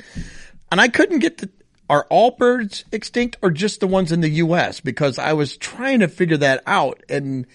[0.72, 1.48] and I couldn't get the.
[1.90, 4.80] Are all birds extinct or just the ones in the U.S.?
[4.80, 7.46] Because I was trying to figure that out, and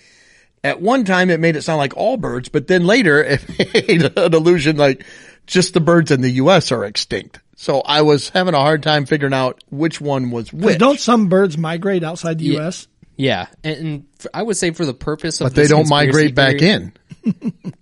[0.63, 4.03] at one time it made it sound like all birds, but then later it made
[4.15, 5.03] an illusion like
[5.47, 6.71] just the birds in the U.S.
[6.71, 7.39] are extinct.
[7.55, 10.77] So I was having a hard time figuring out which one was which.
[10.77, 12.59] don't some birds migrate outside the Yeah.
[12.59, 12.87] U.S.?
[13.15, 16.07] Yeah, and, and f I would say for the purpose of But they don't conspiracy
[16.07, 16.91] migrate back theory-
[17.25, 17.53] in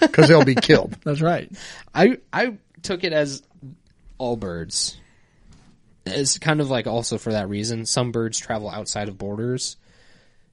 [0.00, 0.96] because they'll be killed.
[1.04, 1.50] That's right.
[1.94, 3.42] I I took it as
[4.18, 4.98] all birds.
[6.04, 7.84] It's kind of like also for that reason.
[7.86, 9.76] Some birds travel outside of borders,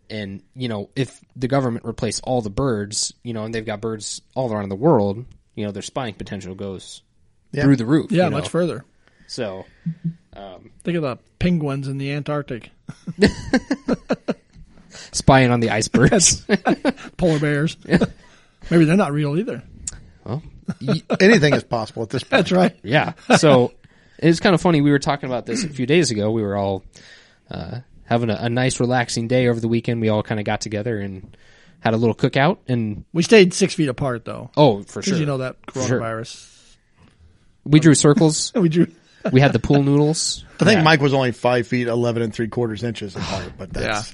[0.10, 3.82] and you know if the government replaced all the birds, you know, and they've got
[3.82, 7.02] birds all around the world, you know, their spying potential goes
[7.54, 8.12] through the roof.
[8.12, 8.38] Yeah, you know?
[8.38, 8.84] much further.
[9.28, 9.65] So
[10.36, 12.71] um, Think of the penguins in the Antarctic,
[14.89, 16.45] spying on the icebergs.
[17.17, 17.78] polar bears.
[18.71, 19.63] Maybe they're not real either.
[20.82, 22.32] Well, Anything is possible at this point.
[22.32, 22.76] That's right.
[22.84, 23.13] Yeah.
[23.38, 23.73] So
[24.19, 24.82] it's kind of funny.
[24.82, 26.32] We were talking about this a few days ago.
[26.32, 26.84] We were all
[27.52, 30.02] uh, having a, a nice, relaxing day over the weekend.
[30.02, 31.36] We all kind of got together and
[31.80, 32.60] had a little cookout.
[32.67, 35.99] And We stayed six feet apart though, oh, for sure, you know that Sure.
[35.99, 36.76] coronavirus.
[37.65, 38.52] we drew circles.
[38.56, 38.88] We drew.
[39.32, 40.45] we had the pool noodles.
[40.60, 40.84] I think Yeah.
[40.84, 44.13] Mike was only five feet eleven and three quarters inches apart, but that's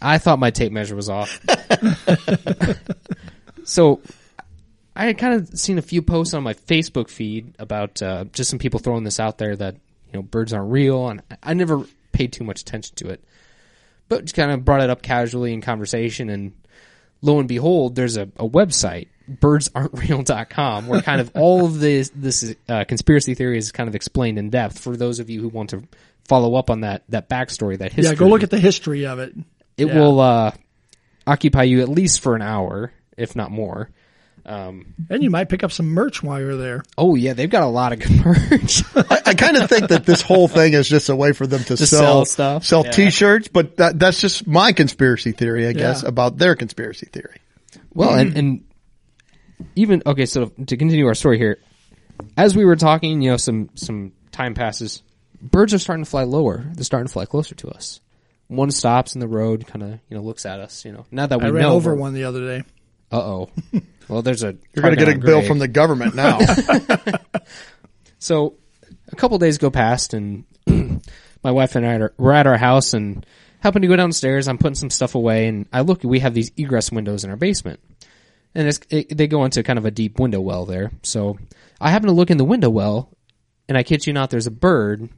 [0.00, 1.40] I thought my tape measure was off.
[3.64, 4.00] so
[4.96, 8.50] I had kind of seen a few posts on my Facebook feed about uh, just
[8.50, 11.84] some people throwing this out there that you know birds aren't real, and I- never
[12.12, 13.22] paid too much attention to it,
[14.08, 16.52] but just kind of brought it up casually in conversation, and
[17.22, 19.08] lo and behold, there's a, a website
[19.40, 24.38] birdsaren'treal.com where kind of all of this this uh, conspiracy theory is kind of explained
[24.38, 25.82] in depth for those of you who want to
[26.28, 29.18] follow up on that that backstory that history Yeah, go look at the history of
[29.18, 29.34] it.
[29.76, 29.94] it Yeah.
[29.98, 30.52] will, will uh,
[31.26, 33.90] occupy you at least for an hour, if not more.
[34.46, 36.82] Um, And you might pick up some merch while you're there.
[36.98, 38.82] oh yeah, they've got a lot of good merch.
[38.94, 41.60] I, I kind of think that this whole thing is just a way for them
[41.64, 42.64] to, To sell, sell stuff?
[42.64, 42.90] sell Yeah.
[42.90, 43.48] T-shirts.
[43.48, 46.08] But that, that's just my conspiracy theory, I guess, Yeah.
[46.10, 47.38] about their conspiracy theory.
[47.94, 48.64] well, and and
[49.76, 51.58] even okay, so to continue our story here,
[52.36, 55.02] as we were talking, you know, some some time passes.
[55.40, 56.64] Birds are starting to fly lower.
[56.74, 58.00] They're starting to fly closer to us.
[58.48, 60.84] One stops in the road, kind of you know looks at us.
[60.84, 62.64] You know, now that we I ran know over one the other day.
[63.12, 63.50] Uh oh.
[64.08, 65.48] Well, there's a You're going to get a target bill grave.
[65.48, 66.38] from the government now.
[68.24, 68.54] So
[69.12, 70.44] a couple days go past, and
[71.44, 73.26] my wife and I are we're at our house and
[73.60, 74.48] happen to go downstairs.
[74.48, 76.02] I'm putting some stuff away, and I look.
[76.02, 77.80] We have these egress windows in our basement,
[78.54, 80.90] and it's, it, they go into kind of a deep window well there.
[81.02, 81.38] So
[81.78, 83.10] I happen to look in the window well,
[83.68, 85.10] and I kid you not, there's a bird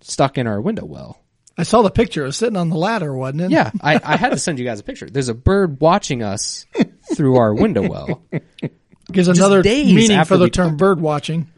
[0.00, 1.22] stuck in our window well.
[1.56, 2.22] I saw the picture.
[2.22, 3.50] It was sitting on the ladder, wasn't it?
[3.52, 5.08] Yeah, I, I had to send you guys a picture.
[5.08, 6.66] There's a bird watching us
[7.14, 8.22] through our window well.
[9.12, 11.48] Gives another days meaning after for the we term bird watching.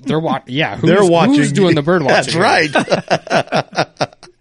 [0.00, 1.34] They're wa- Yeah, who's, They're watching.
[1.36, 2.14] Who's doing the bird watching?
[2.14, 2.70] That's right.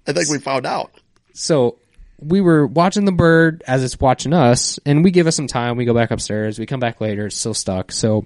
[0.08, 0.92] I think we found out.
[1.34, 1.78] so
[2.20, 5.76] we were watching the bird as it's watching us, and we give us some time.
[5.78, 6.58] We go back upstairs.
[6.58, 7.28] We come back later.
[7.28, 7.92] It's still stuck.
[7.92, 8.26] So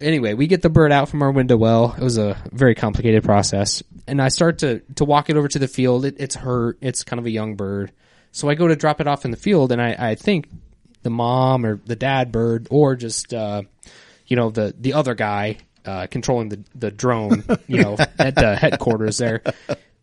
[0.00, 1.94] anyway, we get the bird out from our window well.
[1.96, 5.58] It was a very complicated process, and I start to to walk it over to
[5.58, 6.04] the field.
[6.04, 6.78] It, it's hurt.
[6.82, 7.92] It's kind of a young bird,
[8.32, 10.48] so I go to drop it off in the field, and I, I think
[11.04, 13.62] the mom or the dad bird or just uh,
[14.26, 18.56] you know the the other guy uh, controlling the the drone, you know, at the
[18.56, 19.42] headquarters there.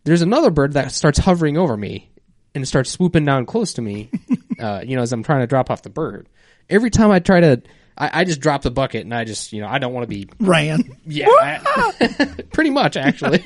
[0.06, 2.10] There's another bird that starts hovering over me
[2.56, 4.10] and starts swooping down close to me,
[4.60, 6.28] uh, you know, as I'm trying to drop off the bird.
[6.70, 7.62] Every time I try to,
[7.98, 10.08] I, I just drop the bucket and I just, you know, I don't want to
[10.08, 10.98] be, Ran.
[11.06, 13.44] yeah, I- pretty much actually.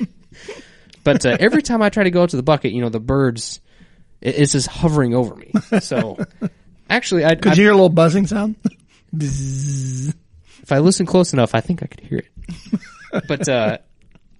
[1.04, 3.60] but uh, every time I try to go to the bucket, you know, the birds,
[4.20, 5.52] it, it's just hovering over me.
[5.80, 6.18] So
[6.88, 8.56] actually, I, Could I you hear a little buzzing sound?
[9.12, 13.22] if I listen close enough, I think I could hear it.
[13.28, 13.78] but uh,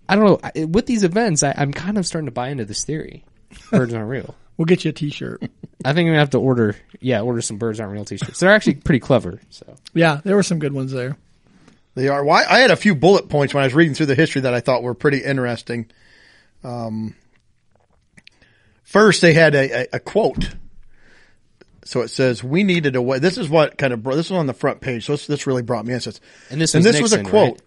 [0.08, 0.66] I don't know.
[0.66, 3.24] With these events, I, I'm kind of starting to buy into this theory.
[3.70, 4.34] Birds aren't real.
[4.56, 5.42] We'll get you a T-shirt.
[5.84, 8.40] I think I'm gonna have to order, yeah, order some birds aren't real t-shirts.
[8.40, 9.38] They're actually pretty clever.
[9.50, 11.18] So Yeah, there were some good ones there.
[11.94, 12.24] They are.
[12.24, 14.40] Well, I I had a few bullet points when I was reading through the history
[14.40, 15.90] that I thought were pretty interesting.
[16.64, 17.14] Um,
[18.82, 20.54] first, they had a, a, a quote.
[21.86, 24.38] So it says, "We needed a way." This is what kind of bro- this was
[24.38, 25.06] on the front page.
[25.06, 26.00] So this, this really brought me in.
[26.00, 26.20] Says,
[26.50, 27.52] And this and was this was a quote.
[27.52, 27.60] right?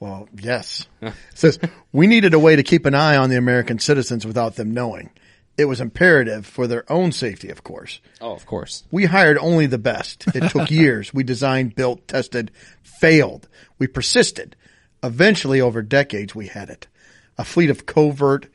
[0.00, 0.86] Well, yes.
[1.00, 1.58] It says,
[1.92, 5.10] "We needed a way to keep an eye on the American citizens without them knowing.
[5.56, 8.84] It was imperative for their own safety, of course." oh, of course.
[8.90, 10.24] We hired only the best.
[10.34, 11.14] It took years.
[11.14, 12.50] We designed, built, tested,
[12.82, 13.48] failed.
[13.78, 14.56] We persisted.
[15.02, 16.86] Eventually, over decades, we had it.
[17.38, 18.46] A fleet of covert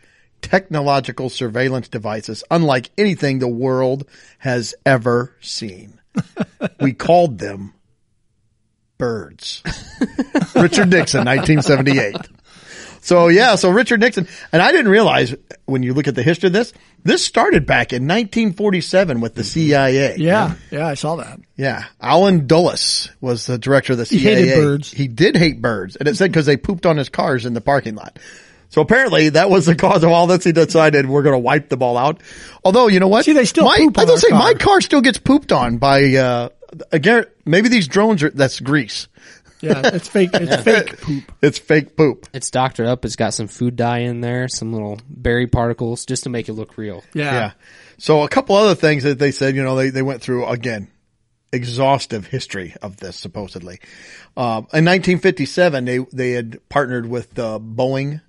[0.41, 4.07] technological surveillance devices unlike anything the world
[4.39, 5.99] has ever seen.
[6.81, 7.73] we called them
[8.97, 9.63] birds.
[10.55, 12.15] Richard Nixon, 1978.
[13.01, 15.33] So yeah, so Richard Nixon, and I didn't realize
[15.65, 16.73] when you look at the history of this,
[17.03, 20.17] this started back in 1947 with the CIA.
[20.17, 21.39] Yeah, yeah, I saw that.
[21.55, 21.85] Yeah.
[22.01, 24.35] Allen Dulles was the director of the He CIA.
[24.47, 24.91] hated birds.
[24.91, 25.95] He did hate birds.
[25.95, 28.19] And it said because they pooped on his cars in the parking lot.
[28.69, 30.43] So apparently that was the cause of all this.
[30.43, 32.21] He decided we're going to wipe them all out.
[32.63, 33.25] Although, you know what?
[33.25, 34.73] See, they still my, poop I on don't our say my car.
[34.73, 36.49] car still gets pooped on by, uh,
[36.91, 39.07] again, maybe these drones are, that's grease.
[39.61, 40.29] Yeah, it's fake.
[40.33, 41.31] It's fake poop.
[41.41, 42.27] It's fake poop.
[42.31, 43.03] It's doctored up.
[43.03, 46.53] It's got some food dye in there, some little berry particles, just to make it
[46.53, 47.03] look real.
[47.13, 47.33] Yeah.
[47.33, 47.51] Yeah.
[47.97, 50.89] So a couple other things that they said, you know, they, they went through again,
[51.51, 53.79] exhaustive history of this supposedly.
[54.37, 58.21] Um, in 1957, they, they had partnered with, uh, Boeing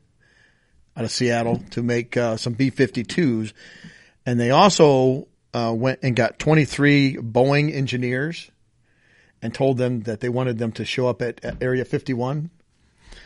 [1.00, 3.54] out of Seattle to make, uh, some B-52s.
[4.26, 8.50] And they also, uh, went and got 23 Boeing engineers
[9.40, 12.50] and told them that they wanted them to show up at, at Area 51.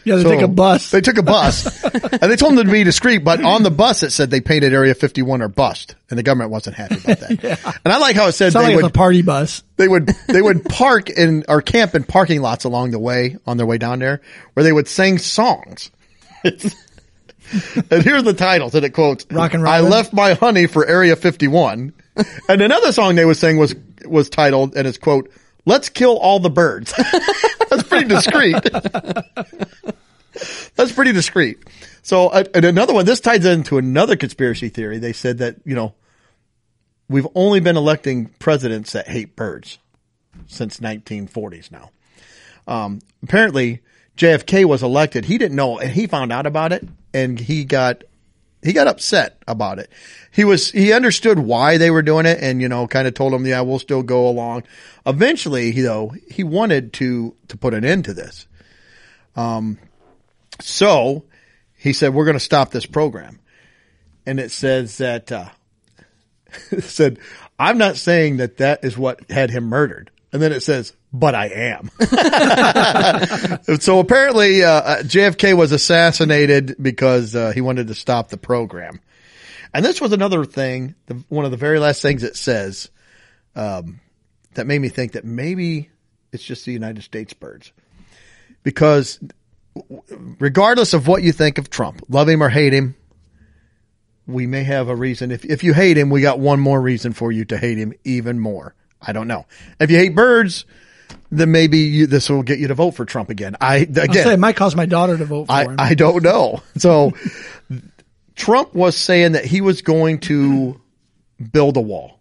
[0.05, 0.91] Yeah, they So take a bus.
[0.91, 1.83] They took a bus,
[2.13, 3.25] and they told them to be discreet.
[3.25, 6.51] But on the bus, it said they painted Area 51 or bust, and the government
[6.51, 7.79] wasn't happy about that.
[7.85, 9.63] And I like how it said Sound they like would a party bus.
[9.77, 13.57] they would they would park in or camp in parking lots along the way on
[13.57, 14.21] their way down there,
[14.53, 15.91] where they would sing songs.
[17.90, 19.90] and here's the titles, and it quotes: Rockin' I Robin?
[19.90, 21.93] left my honey for Area 51.
[22.49, 25.31] and another song they would sing was was titled, and it's quote:
[25.67, 26.93] Let's kill all the birds.
[27.71, 28.62] That's pretty discreet.
[30.75, 31.59] That's pretty discreet.
[32.03, 34.99] So, uh, and another one, this ties into another conspiracy theory.
[34.99, 35.95] They said that, you know,
[37.09, 39.79] we've only been electing presidents that hate birds
[40.47, 41.90] since 1940s now.
[42.67, 43.81] Um, apparently
[44.17, 45.25] JFK was elected.
[45.25, 48.05] He didn't know and he found out about it and he got,
[48.62, 49.90] he got upset about it.
[50.31, 53.33] He was, he understood why they were doing it and, you know, kind of told
[53.33, 54.64] him, yeah, we'll still go along.
[55.07, 58.46] Eventually, know, he wanted to, to put an end to this.
[59.37, 59.79] Um,
[60.61, 61.24] so
[61.77, 63.38] he said, we're going to stop this program.
[64.27, 65.50] And it says that, uh,
[66.70, 67.18] it said,
[67.59, 70.11] I'm not saying that that is what had him murdered.
[70.35, 71.90] And then it says, but I am.
[73.79, 79.01] so apparently, uh, uh, JFK was assassinated because, uh, he wanted to stop the program.
[79.73, 82.90] And this was another thing, the, one of the very last things it says,
[83.55, 84.01] um,
[84.55, 85.88] that made me think that maybe
[86.33, 87.70] it's just the United States birds.
[88.64, 89.20] Because
[90.40, 92.97] regardless of what you think of Trump, love him or hate him,
[94.27, 95.31] we may have a reason.
[95.31, 97.92] If, if you hate him, we got one more reason for you to hate him
[98.03, 98.75] even more.
[99.07, 99.47] I don't know.
[99.81, 100.64] If you hate birds,
[101.31, 103.57] then maybe you, this will get you to vote for Trump again.
[103.61, 105.77] I, again, say it might cause my daughter to vote for I, him.
[105.79, 106.62] I don't know.
[106.77, 107.12] So
[108.35, 110.81] Trump was saying that he was going to
[111.53, 112.21] build a wall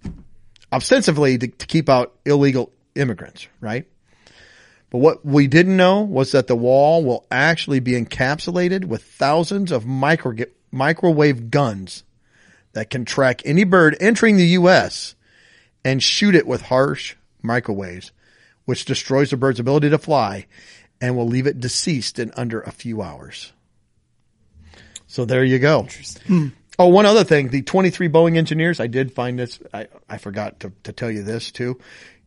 [0.71, 3.85] ostensibly to, to keep out illegal immigrants, right?
[4.89, 9.71] But what we didn't know was that the wall will actually be encapsulated with thousands
[9.71, 10.35] of micro,
[10.71, 12.03] microwave guns
[12.73, 15.15] that can track any bird entering the U.S.
[15.83, 18.11] and shoot it with harsh microwaves,
[18.65, 20.45] which destroys the bird's ability to fly
[21.01, 23.51] and will leave it deceased in under a few hours.
[25.07, 25.87] So there you go.
[26.27, 26.47] Hmm.
[26.79, 27.49] Oh, one other thing.
[27.49, 29.59] The 23 Boeing engineers, I did find this.
[29.73, 31.79] I, I forgot to, to tell you this too.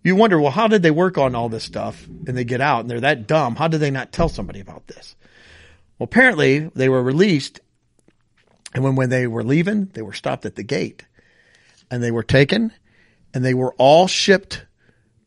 [0.04, 2.80] You wonder, well, how did they work on all this stuff and they get out
[2.80, 3.56] and they're that dumb?
[3.56, 5.16] How did they not tell somebody about this?
[5.98, 7.60] Well, apparently they were released
[8.76, 11.04] and when, when they were leaving, they were stopped at the gate
[11.90, 12.72] and they were taken
[13.36, 14.64] and they were all shipped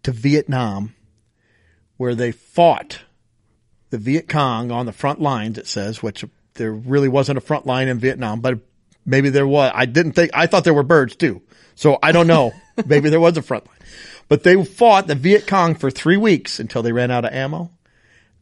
[0.02, 0.96] to Vietnam
[1.98, 3.02] where they fought
[3.92, 7.68] the Viet Cong on the front lines, it says, which there really wasn't a front
[7.68, 8.62] line in Vietnam, but
[9.06, 9.72] maybe there was.
[9.76, 11.44] I didn't think, I thought there were birds too.
[11.76, 12.52] So I don't know.
[12.88, 13.78] maybe there was a front line.
[14.28, 17.70] But they fought the Viet Cong for three weeks until they ran out of ammo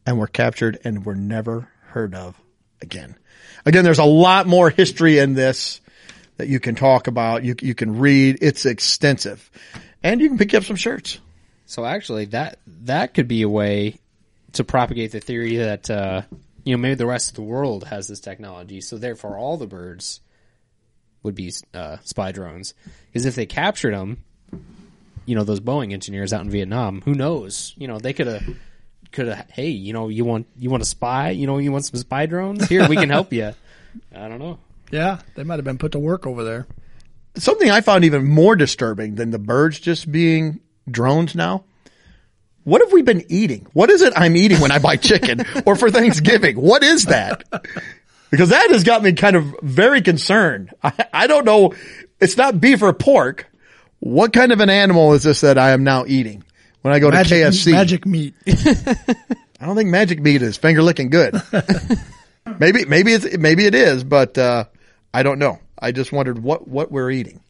[0.06, 2.40] and were captured and were never heard of
[2.80, 3.18] again.
[3.66, 5.82] Again, there's a lot more history in this
[6.38, 7.44] that you can talk about.
[7.44, 8.38] You, you can read.
[8.40, 9.50] It's extensive
[10.02, 11.18] and you can pick up some shirts.
[11.66, 13.98] So actually, that that could be a way
[14.52, 16.22] to propagate the theory that uh,
[16.64, 19.66] you know maybe the rest of the world has this technology, so therefore all the
[19.66, 20.20] birds
[21.22, 22.74] would be uh, spy drones.
[23.06, 24.24] Because if they captured them,
[25.26, 27.74] you know those Boeing engineers out in Vietnam, who knows?
[27.76, 28.48] You know they could have
[29.12, 29.50] could have.
[29.50, 31.30] Hey, you know you want you want a spy?
[31.30, 32.66] You know you want some spy drones?
[32.66, 33.52] Here we can help you.
[34.14, 34.58] I don't know.
[34.90, 36.66] Yeah, they might have been put to work over there.
[37.36, 41.64] something I found even more disturbing than the birds just being drones now.
[42.64, 43.66] What have we been eating?
[43.72, 46.60] What is it I'm eating when I buy chicken or for Thanksgiving?
[46.60, 47.44] What is that?
[48.30, 50.74] Because that has got me kind of very concerned.
[50.82, 51.72] I, I don't know.
[52.20, 53.46] It's not beef or pork.
[54.00, 56.44] What kind of an animal is this that I am now eating
[56.82, 57.72] when I go Magic, to KFC?
[57.72, 58.34] magic meat.
[58.46, 61.40] I don't think magic meat is finger licking good.
[62.58, 64.64] maybe, maybe it's, maybe it is, but, uh,
[65.12, 65.58] I don't know.
[65.78, 67.40] I just wondered what, what we're eating.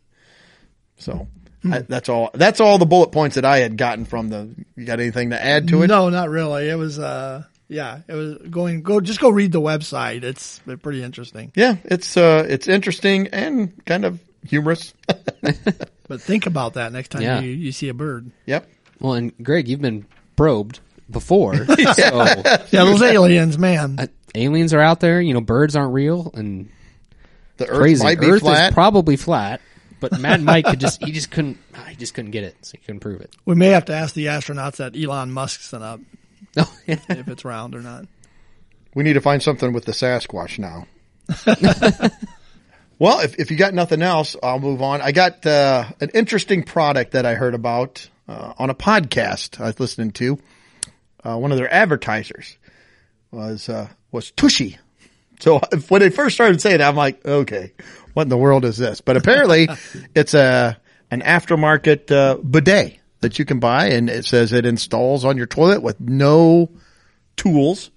[0.99, 1.29] So
[1.71, 4.85] I, that's all, that's all the bullet points that I had gotten from the, you
[4.85, 5.89] got anything to add to it?
[5.89, 6.68] No, not really.
[6.68, 10.22] It was, uh, yeah, it was going, go, just go read the website.
[10.24, 11.53] It's pretty interesting.
[11.55, 11.76] Yeah.
[11.85, 14.95] It's, uh, it's interesting and kind of humorous.
[16.09, 17.41] But think about that next time Yeah.
[17.41, 18.30] you, you see a bird.
[18.47, 18.66] yep.
[18.99, 20.07] Well, and Greg, you've been
[20.37, 20.80] probed
[21.11, 23.97] before, so Yeah, those aliens, man.
[23.99, 25.20] uh, aliens are out there.
[25.20, 26.70] You know, birds aren't real, and
[27.59, 28.04] The earth crazy.
[28.04, 28.70] might be Earth flat.
[28.70, 29.61] is probably flat,
[30.00, 32.78] but Mad Mike could just he just couldn't he just couldn't get it, so he
[32.84, 33.34] couldn't prove it.
[33.44, 36.00] We may have to ask the astronauts that Elon Musk sent up
[36.56, 38.06] Oh, if it's round or not.
[38.94, 40.86] we need to find something with the Sasquatch now.
[42.98, 45.00] well, if, if you got nothing else, I'll move on.
[45.00, 49.66] I got uh, an interesting product that I heard about uh, on a podcast I
[49.66, 50.38] was listening to.
[51.22, 52.56] Uh, one of their advertisers
[53.30, 54.78] was uh, was Tushy.
[55.41, 57.72] So when they first started saying it, I'm like, okay,
[58.14, 59.01] what in the world is this?
[59.01, 59.68] But apparently,
[60.14, 60.78] it's a
[61.11, 65.47] an aftermarket uh, bidet that you can buy, and it says it installs on your
[65.47, 66.70] toilet with no
[67.36, 67.91] tools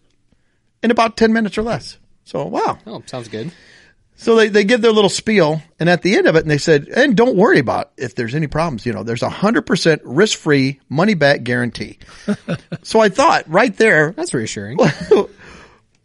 [0.84, 1.98] in about ten minutes or less.
[2.26, 3.52] So wow, Oh, sounds good.
[4.16, 6.58] so they, they give their little spiel and at the end of it, and they
[6.60, 10.02] said, and don't worry about if there's any problems, you know, there's a hundred percent
[10.06, 11.98] risk free money back guarantee.
[12.84, 14.78] so I thought right there, That's reassuring.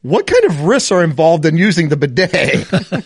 [0.06, 2.70] what kind of risks are involved in using the bidet?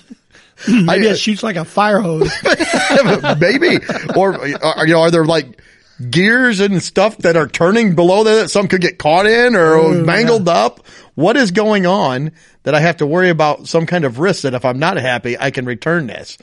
[0.68, 2.30] Maybe it shoots like a fire hose.
[3.40, 3.78] Maybe,
[4.14, 5.62] or are, you know, are there like
[6.11, 9.76] gears and stuff that are turning below there that some could get caught in or
[9.76, 10.86] Ooh, mangled up?
[11.14, 12.32] What is going on
[12.64, 15.38] that I have to worry about some kind of risk that if I'm not happy,
[15.38, 16.36] I can return this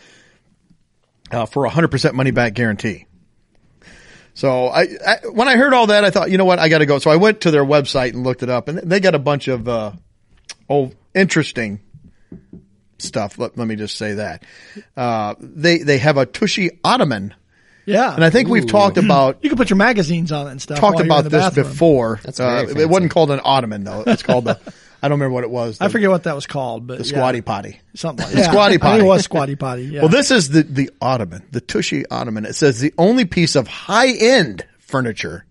[1.31, 3.05] uh, for a hundred percent money back guarantee.
[4.33, 6.79] So I, I, when I heard all that, I thought, you know what, I got
[6.79, 6.99] to go.
[6.99, 9.47] So I went to their website and looked it up, and they got a bunch
[9.47, 9.93] of uh,
[10.70, 11.80] oh interesting
[12.99, 13.38] stuff.
[13.38, 14.43] Let, let me just say that
[14.95, 17.34] uh, they they have a Tushy ottoman,
[17.86, 18.13] Yeah.
[18.13, 20.80] and I think we've talked about you can put your magazines on it and stuff.
[20.80, 21.68] talked while you're about in the this bathroom.
[21.68, 22.20] before.
[22.24, 22.82] That's very Uh, fancy.
[22.82, 24.03] it wasn't called an ottoman though.
[24.07, 24.59] It's called the
[24.99, 25.78] I don't remember what it was.
[25.82, 27.80] I forget what that was called, but the yeah, squatty potty.
[27.93, 29.03] something like The yeah, squatty I think potty.
[29.03, 29.84] it was squatty potty.
[29.84, 29.99] Yeah.
[30.01, 32.45] Well, this is the the ottoman, the Tushy ottoman.
[32.45, 35.45] It says the only piece of high end furniture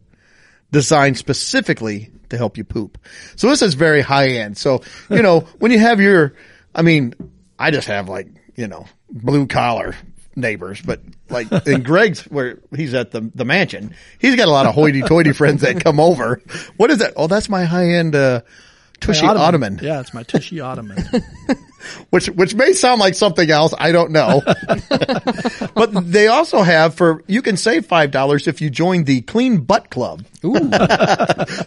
[0.73, 2.99] designed specifically to help you poop.
[3.37, 4.57] So this is very high end.
[4.57, 6.35] So you know when you have your,
[6.75, 7.15] I mean,
[7.59, 9.95] I just have like you know blue collar
[10.35, 11.01] neighbors, but
[11.31, 15.03] like in Greg's where he's at the the mansion, he's got a lot of hoity
[15.03, 16.41] toity friends that come over.
[16.77, 17.15] What is that?
[17.17, 18.15] Oh, that's my high end.
[18.15, 18.43] uh
[18.99, 19.79] Tushy ottoman.
[19.83, 21.05] Yeah, it's my Tushy ottoman.
[22.11, 23.75] which which may sound like something else.
[23.79, 24.43] I don't know.
[25.75, 29.59] but they also have for you can save five dollars if you join the Clean
[29.59, 30.25] Butt Club.
[30.45, 30.55] Ooh,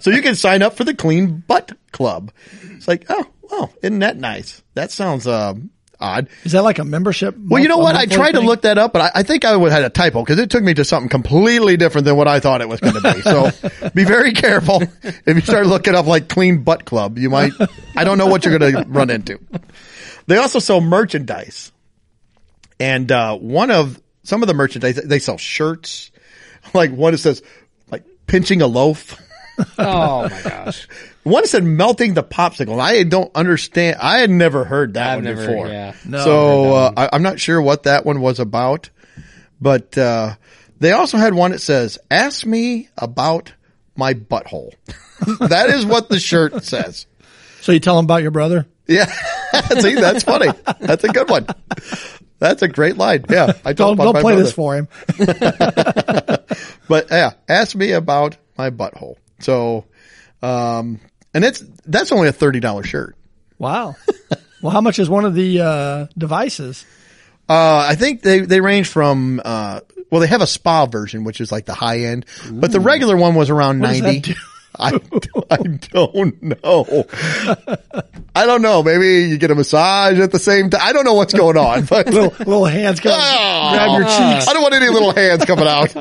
[0.02, 2.32] So you can sign up for the Clean Butt Club.
[2.72, 4.62] It's like, oh, well, isn't that nice?
[4.76, 6.30] That sounds um, odd.
[6.44, 7.36] Is that like a membership?
[7.38, 7.96] Well, you know what?
[7.96, 10.22] I tried to look that up, but I, I think I would had a typo
[10.24, 12.96] because it took me to something completely different than what I thought it was going
[12.96, 13.22] to be.
[13.22, 17.18] So be very careful if you start looking up like Clean Butt Club.
[17.18, 17.52] You might,
[17.96, 19.40] I don't know what you're going to run into.
[20.30, 21.72] They also sell merchandise,
[22.80, 26.12] and uh, one of some of the merchandise they sell shirts.
[26.74, 27.42] Like one that says
[27.90, 29.18] like pinching a loaf.
[29.80, 30.88] oh my gosh.
[31.24, 32.80] One said melting the popsicle.
[32.80, 33.98] I don't understand.
[34.00, 35.68] I had never heard that I've one never- before.
[35.70, 35.96] yeah.
[36.06, 36.24] No.
[36.24, 38.90] so uh, I, I'm not sure what that one was about,
[39.60, 40.36] but uh,
[40.80, 43.54] they also had one that says, "Ask me about
[43.96, 44.74] my butthole."
[45.50, 47.08] that is what the shirt says.
[47.62, 48.68] So you tell them about your brother?
[48.90, 49.06] Yeah,
[49.80, 50.50] see, that's funny.
[50.82, 51.48] That's a good one.
[52.40, 53.24] That's a great line.
[53.30, 54.44] Yeah, I told Don't don't play brother.
[54.44, 54.88] this for him.
[56.90, 59.16] But yeah, ask me about my butthole.
[59.42, 59.86] So,
[60.42, 61.00] um,
[61.36, 63.16] and it's that's only a thirty dollar shirt.
[63.60, 63.96] Wow.
[64.62, 66.86] well, how much is one of the uh, devices?
[67.48, 69.82] Uh, I think they, they range from, uh,
[70.12, 73.18] well, they have a spa version, which is like the high end, but the regular
[73.18, 74.36] one was around that 90.
[74.78, 75.00] I,
[75.50, 77.06] I don't know.
[78.36, 78.84] I don't know.
[78.84, 80.82] Maybe you get a massage at the same time.
[80.84, 84.48] I don't know what's going on, but Little little hands come Oh, grab your cheeks.
[84.48, 85.94] I don't want any little hands coming out,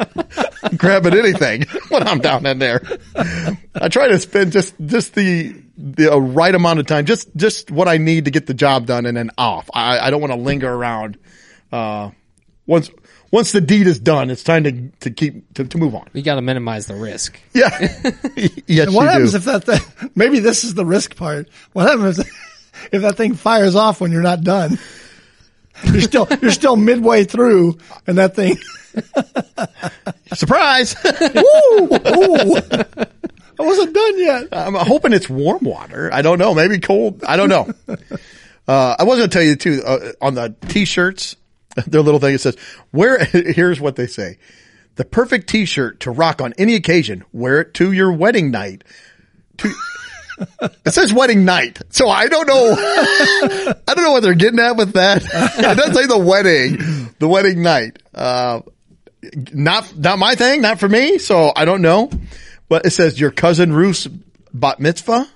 [0.77, 2.83] grabbing anything when I'm down in there.
[3.75, 7.71] I try to spend just, just the, the uh, right amount of time, just, just
[7.71, 9.69] what I need to get the job done and then off.
[9.73, 11.19] I, I don't want to linger around.
[11.73, 12.11] Uh,
[12.67, 12.91] once,
[13.31, 16.09] once the deed is done, it's time to, to keep, to, to move on.
[16.13, 17.39] You got to minimize the risk.
[17.55, 17.69] Yeah.
[18.67, 19.37] yes, And what you happens do.
[19.39, 21.49] if that thing, maybe this is the risk part.
[21.73, 22.19] What happens
[22.91, 24.79] if that thing fires off when you're not done?
[25.85, 28.57] You're still, you're still midway through and that thing,
[30.35, 30.95] Surprise!
[31.05, 32.57] ooh, ooh,
[33.61, 34.49] I wasn't done yet.
[34.53, 36.11] I'm hoping it's warm water.
[36.13, 36.55] I don't know.
[36.55, 37.23] Maybe cold.
[37.25, 37.73] I don't know.
[38.67, 41.37] Uh, I was going to tell you too, uh, on the t-shirts,
[41.87, 42.57] their little thing, it says,
[42.91, 44.39] where, here's what they say.
[44.97, 47.25] The perfect t-shirt to rock on any occasion.
[47.33, 48.83] Wear it to your wedding night.
[49.59, 49.73] To,
[50.61, 51.81] it says wedding night.
[51.91, 52.75] So I don't know.
[52.77, 55.23] I don't know what they're getting at with that.
[55.23, 58.03] It doesn't say the wedding, the wedding night.
[58.13, 58.63] Uh,
[59.53, 61.19] not, not my thing, not for me.
[61.19, 62.11] So I don't know.
[62.69, 64.09] But it says your cousin Ruth's
[64.53, 65.29] bat mitzvah,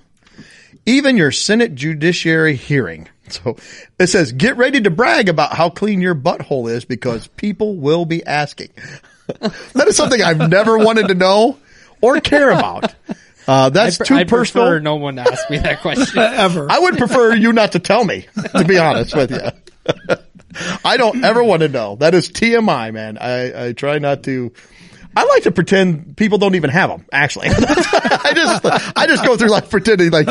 [0.85, 3.07] even your Senate judiciary hearing.
[3.43, 3.57] So
[3.99, 8.05] it says get ready to brag about how clean your butthole is because people will
[8.05, 8.69] be asking.
[9.27, 11.57] that is something I've never wanted to know
[12.01, 12.93] or care about.
[13.47, 14.67] Uh, that's I, too I personal.
[14.67, 16.17] prefer no one to ask me that question.
[16.19, 16.71] Ever.
[16.71, 19.41] I would prefer you not to tell me, to be honest with you.
[20.85, 21.95] I don't ever want to know.
[21.95, 23.17] That is TMI, man.
[23.17, 24.53] I, I try not to.
[25.15, 27.05] I like to pretend people don't even have them.
[27.11, 28.65] Actually, I just
[28.95, 30.25] I just go through life pretending like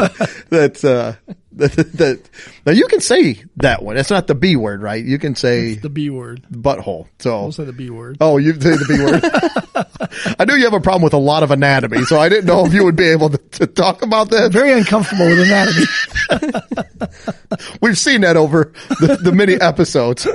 [0.50, 0.84] that.
[0.84, 2.28] Uh, that, that
[2.66, 3.96] now you can say that one.
[3.96, 5.04] It's not the B word, right?
[5.04, 6.44] You can say The B word.
[6.52, 7.06] butthole.
[7.18, 8.18] So We'll say the B word.
[8.20, 10.36] Oh, you say the B word.
[10.38, 12.64] I knew you have a problem with a lot of anatomy, so I didn't know
[12.66, 14.52] if you would be able to, to talk about that.
[14.52, 15.86] Very uncomfortable with anatomy.
[17.80, 20.26] We've seen that over the, the many episodes.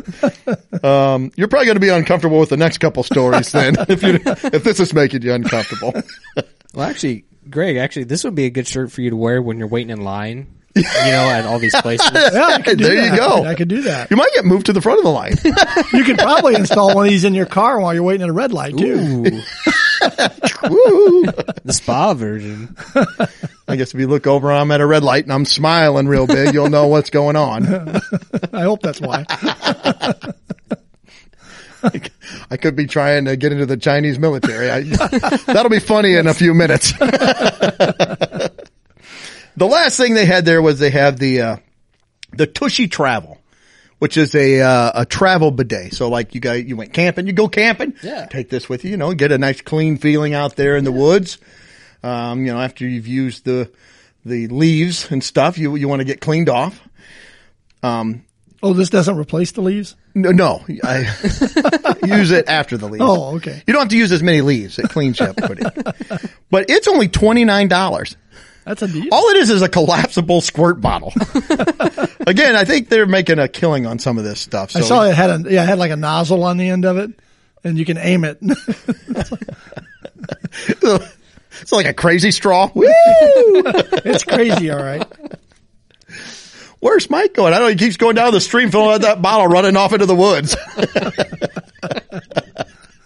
[0.84, 4.20] Um, you're probably going to be uncomfortable with the next couple stories then, if you
[4.26, 5.94] if this is making you uncomfortable.
[6.74, 9.58] Well, actually, Greg, actually, this would be a good shirt for you to wear when
[9.58, 10.48] you're waiting in line.
[10.78, 12.10] You know, at all these places.
[12.14, 13.12] Yeah, I could do There that.
[13.12, 13.44] you go.
[13.44, 14.10] I could do that.
[14.12, 15.36] You might get moved to the front of the line.
[15.94, 18.34] You could probably install one of these in your car while you're waiting at a
[18.34, 18.96] red light too.
[18.96, 19.24] Ooh,
[21.64, 22.76] the spa version.
[23.68, 26.28] I guess if you look over, I'm at a red light and I'm smiling real
[26.28, 27.66] big, you'll know what's going on.
[28.54, 29.26] I hope that's why.
[32.52, 34.70] I could be trying to get into the Chinese military.
[34.70, 36.94] I, that'll be funny in a few minutes.
[39.58, 41.58] The last thing they had there was they have the uh,
[42.32, 43.38] the Tushy Travel,
[44.00, 45.94] which is a uh, a travel bidet.
[45.94, 48.28] So like you guys, you went camping, you go camping, Yeah.
[48.28, 48.92] take this with you.
[48.92, 51.38] You know, get a nice clean feeling out there in the woods.
[52.04, 53.70] Um, you know, after you've used the
[54.26, 56.80] the leaves and stuff, you you want to get cleaned off.
[58.64, 59.96] Oh, this doesn't replace the leaves?
[60.16, 61.02] No, no, I
[62.04, 63.04] use it after the leaves.
[63.06, 63.62] Oh, okay.
[63.68, 64.80] You don't have to use as many leaves.
[64.80, 65.62] It cleans you up pretty.
[66.50, 68.18] but it's only twenty nine dollars.
[68.68, 69.08] That's a deal.
[69.14, 71.14] All it is is a collapsible squirt bottle.
[72.28, 74.72] Again, I think they're making a killing on some of this stuff.
[74.72, 76.84] So I saw it had a yeah, it had like a nozzle on the end
[76.84, 77.12] of it,
[77.64, 78.40] and you can aim it.
[81.62, 82.70] it's like a crazy straw.
[82.76, 82.84] Woo!
[82.86, 85.08] it's crazy, all right.
[86.82, 87.54] Where's Mike going?
[87.54, 87.68] I know.
[87.68, 90.58] He keeps going down the stream, filling out that bottle, running off into the woods.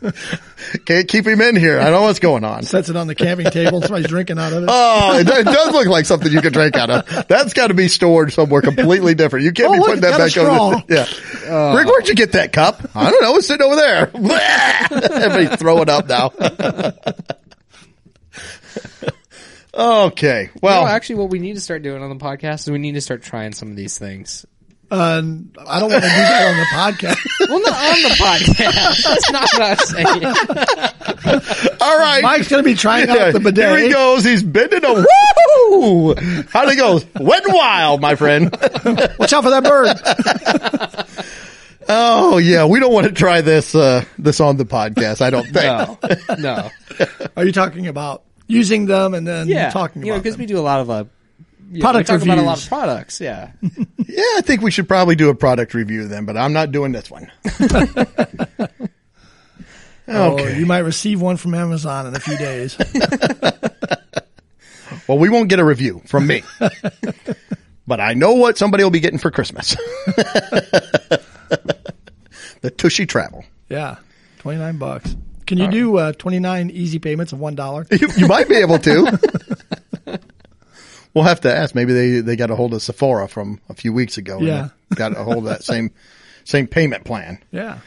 [0.85, 1.79] Can't keep him in here.
[1.79, 2.63] I know what's going on.
[2.63, 3.81] Sets it on the camping table.
[3.81, 4.69] Somebody's drinking out of it.
[4.71, 7.27] Oh, it, it does look like something you could drink out of.
[7.27, 9.45] That's got to be stored somewhere completely different.
[9.45, 10.83] You can't Oh, be look, putting that back a over.
[10.87, 11.77] The, yeah, oh.
[11.77, 12.81] Rick, where'd you get that cup?
[12.95, 13.35] I don't know.
[13.37, 14.11] It's sitting over there.
[15.13, 16.31] Everybody's throwing up now.
[19.73, 20.49] okay.
[20.61, 22.93] Well, No, actually, what we need to start doing on the podcast is we need
[22.93, 24.45] to start trying some of these things.
[24.91, 25.21] Uh,
[25.67, 26.65] I don't want to do that on the
[27.07, 27.17] podcast.
[27.49, 29.03] Well, not on the podcast.
[29.03, 30.23] That's not what I'm saying.
[31.81, 32.21] all right.
[32.21, 33.77] Mike's going to be trying Yeah, out the bidet.
[33.77, 34.23] Here he goes.
[34.23, 36.13] He's bending a woo.
[36.49, 36.99] How'd he go?
[37.19, 38.51] Wet and wild, my friend.
[39.19, 39.97] Watch out for that bird.
[41.89, 45.21] Oh yeah, we don't want to try this uh this on the podcast.
[45.21, 46.29] I don't think.
[46.29, 46.69] No, no.
[47.35, 50.45] Are you talking about using them and then Yeah, talking you know, about because we
[50.45, 51.03] do a lot of uh,
[51.71, 53.19] yeah, Product we talk about a lot of products.
[53.21, 56.71] Yeah, Yeah, I think we should probably do a product review then, but I'm not
[56.71, 57.31] doing this one.
[60.13, 62.75] Oh, you might receive one from Amazon in a few days.
[65.07, 66.43] Well, we won't get a review from me.
[67.87, 69.75] but I know what somebody will be getting for Christmas.
[72.61, 73.45] the Tushy Travel.
[73.69, 73.97] yeah,
[74.39, 75.15] twenty nine bucks.
[75.47, 77.87] Can you do uh, twenty nine easy payments of one dollar?
[77.91, 79.57] You, you might be able to.
[81.13, 81.75] We'll have to ask.
[81.75, 84.37] Maybe they, they got a hold of Sephora from a few weeks ago.
[84.37, 84.69] and Yeah.
[84.95, 85.91] Got a hold of that same,
[86.43, 87.39] same payment plan.
[87.51, 87.79] Yeah.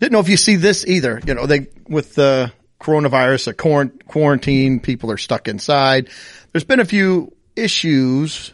[0.00, 1.20] Didn't know if you see this either.
[1.26, 6.10] You know, they with the coronavirus, a quarant- quarantine, people are stuck inside.
[6.52, 8.52] There's been a few issues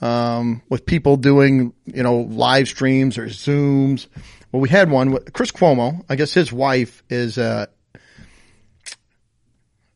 [0.00, 4.06] um, with people doing, you know, live streams or Zooms.
[4.50, 6.04] Well, we had one with Chris Cuomo.
[6.08, 7.68] I guess his wife is a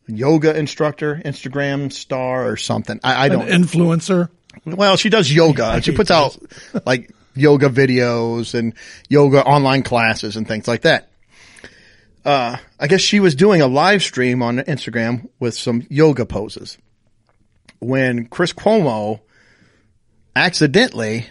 [0.07, 3.01] yoga instructor, Instagram star or something.
[3.03, 3.49] I, I don't.
[3.49, 4.31] influencer.
[4.65, 6.37] Well, she does yoga she puts out
[6.87, 8.75] like yoga videos and
[9.09, 11.11] yoga online classes and things like that.
[12.25, 16.77] Uh, I guess she was doing a live stream on Instagram with some yoga poses
[17.79, 19.21] when Chris Cuomo
[20.35, 21.27] accidentally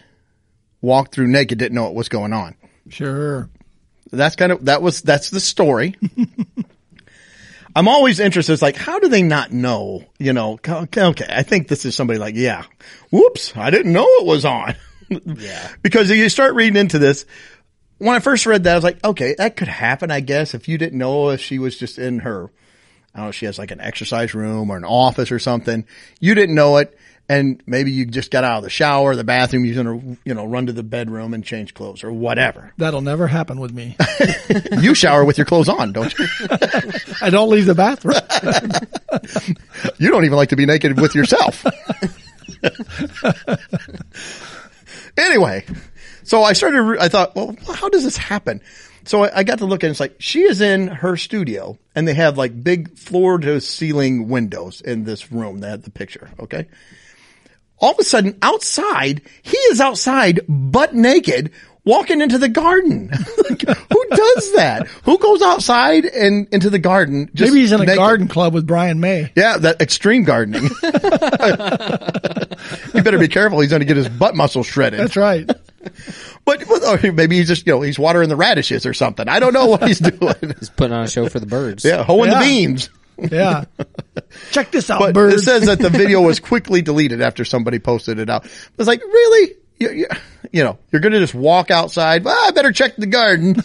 [0.81, 2.55] walked through naked, didn't know what was going on.
[2.87, 3.49] Sure.
[4.11, 5.95] That's kind of, that was, that's the story.
[7.75, 8.53] I'm always interested.
[8.53, 10.05] It's like, how do they not know?
[10.17, 12.63] You know, okay, okay, I think this is somebody like, yeah,
[13.11, 14.75] whoops, I didn't know it was on.
[15.09, 15.69] yeah.
[15.81, 17.25] because you start reading into this.
[17.97, 20.67] When I first read that, I was like, okay, that could happen, I guess, if
[20.67, 22.49] you didn't know if she was just in her,
[23.13, 25.85] I don't know, she has like an exercise room or an office or something.
[26.19, 26.97] You didn't know it.
[27.27, 30.35] And maybe you just got out of the shower, the bathroom, you're going to, you
[30.35, 32.71] know, run to the bedroom and change clothes or whatever.
[32.77, 33.97] That'll never happen with me.
[34.79, 36.27] You shower with your clothes on, don't you?
[37.21, 38.15] I don't leave the bathroom.
[39.97, 41.65] You don't even like to be naked with yourself.
[45.17, 45.65] anyway,
[46.23, 48.61] so I started, I thought, well, how does this happen?
[49.05, 49.91] So I, I got to look at it.
[49.91, 54.27] It's like she is in her studio and they have like big floor to ceiling
[54.27, 55.59] windows in this room.
[55.59, 56.29] They had the picture.
[56.39, 56.67] Okay.
[57.79, 61.51] All of a sudden outside, he is outside butt naked
[61.83, 63.09] walking into the garden.
[63.49, 64.87] like, who does that?
[65.03, 67.29] Who goes outside and into the garden?
[67.33, 69.31] just Maybe he's in a garden club with Brian May.
[69.35, 70.63] Yeah, that extreme gardening.
[72.93, 73.59] you better be careful.
[73.59, 74.99] He's going to get his butt muscle shredded.
[74.99, 75.45] That's right.
[76.45, 79.27] But, but or oh, maybe he's just, you know, he's watering the radishes or something.
[79.27, 80.35] I don't know what he's doing.
[80.59, 81.85] He's putting on a show for the birds.
[81.85, 82.39] yeah, hoeing Yeah.
[82.39, 82.89] the beans.
[83.17, 83.65] Yeah.
[84.51, 85.35] Check this out, But birds.
[85.35, 88.45] it says that the video was quickly deleted after somebody posted it out.
[88.45, 89.55] It's like, really?
[89.77, 90.07] You, you,
[90.51, 92.23] you know, you're going to just walk outside.
[92.23, 93.55] Well, I better check the garden.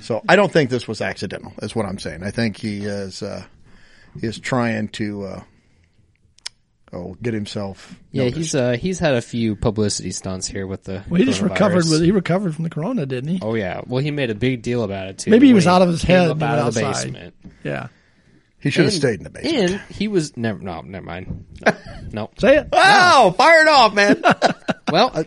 [0.00, 1.52] so I don't think this was accidental.
[1.62, 2.22] Is what I'm saying.
[2.22, 3.44] I think he is uh,
[4.20, 5.42] he is trying to uh,
[6.92, 7.94] oh get himself.
[8.10, 8.36] Yeah, noticed.
[8.38, 11.02] he's uh he's had a few publicity stunts here with the.
[11.08, 13.38] well, he just recovered with he recovered from the corona, didn't he?
[13.42, 15.30] Oh yeah, well he made a big deal about it too.
[15.30, 17.34] Maybe he was out of his head up and out of the basement.
[17.64, 17.88] Yeah.
[18.60, 19.70] he should have stayed in the basement.
[19.72, 20.58] And he was never.
[20.60, 21.46] No, never mind.
[21.64, 21.74] No,
[22.12, 22.30] no.
[22.38, 22.68] Say it.
[22.72, 24.22] Wow, fire it off, man.
[24.92, 25.24] well, uh,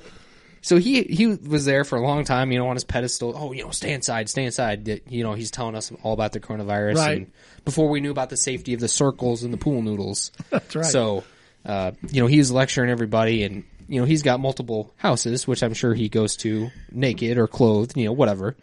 [0.62, 3.34] so he he was there for a long time, you know, on his pedestal.
[3.36, 5.02] Oh, you know, stay inside, stay inside.
[5.10, 7.18] You know, he's telling us all about the coronavirus, Right.
[7.20, 7.32] and
[7.64, 10.32] before we knew about the safety of the circles and the pool noodles.
[10.50, 10.86] That's right.
[10.86, 11.24] So,
[11.66, 15.74] uh, you know, he's lecturing everybody, and you know, he's got multiple houses, which I'm
[15.74, 18.56] sure he goes to naked or clothed, you know, whatever.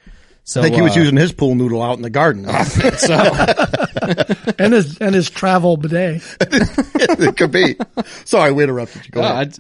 [0.45, 2.47] So I think he was uh, using his pool noodle out in the garden.
[2.99, 3.15] So
[4.59, 6.23] and his and his travel bidet.
[6.41, 7.77] it could be.
[8.25, 9.11] Sorry, we interrupted you.
[9.13, 9.59] Go Uh, ahead.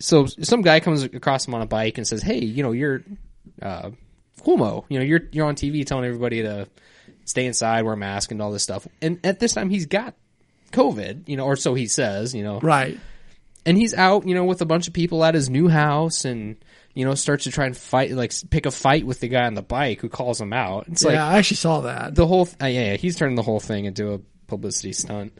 [0.00, 3.02] So some guy comes across him on a bike and says, "Hey, you know, you're
[3.62, 3.90] uh,
[4.42, 4.84] Cuomo.
[4.88, 6.68] You know, you're you're on TV telling everybody to
[7.24, 10.14] stay inside, wear a mask, and all this stuff." And at this time, he's got
[10.72, 11.28] COVID.
[11.28, 12.34] You know, or so he says.
[12.34, 12.98] You know, Right.
[13.66, 14.26] and he's out.
[14.26, 16.56] You know, with a bunch of people at his new house, and
[16.94, 19.54] you know, starts to try and fight, like pick a fight with the guy on
[19.54, 20.86] the bike who calls him out.
[20.88, 22.14] It's yeah, like I actually saw that.
[22.14, 22.46] the whole.
[22.46, 25.32] Th- uh, yeah, yeah, he's turning the whole thing into a publicity stunt.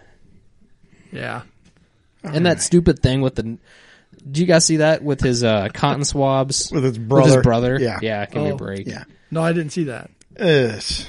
[1.12, 1.43] yeah.
[2.22, 3.59] and that stupid thing with the.
[4.31, 7.35] Do you guys see that with his uh, cotton swabs With his With brother.
[7.37, 7.99] his brother, Yeah.
[8.03, 8.26] yeah.
[8.26, 8.57] Give me a Oh.
[8.57, 8.87] break.
[8.87, 9.05] Yeah.
[9.31, 10.11] No, I didn't see that.
[10.37, 11.07] It's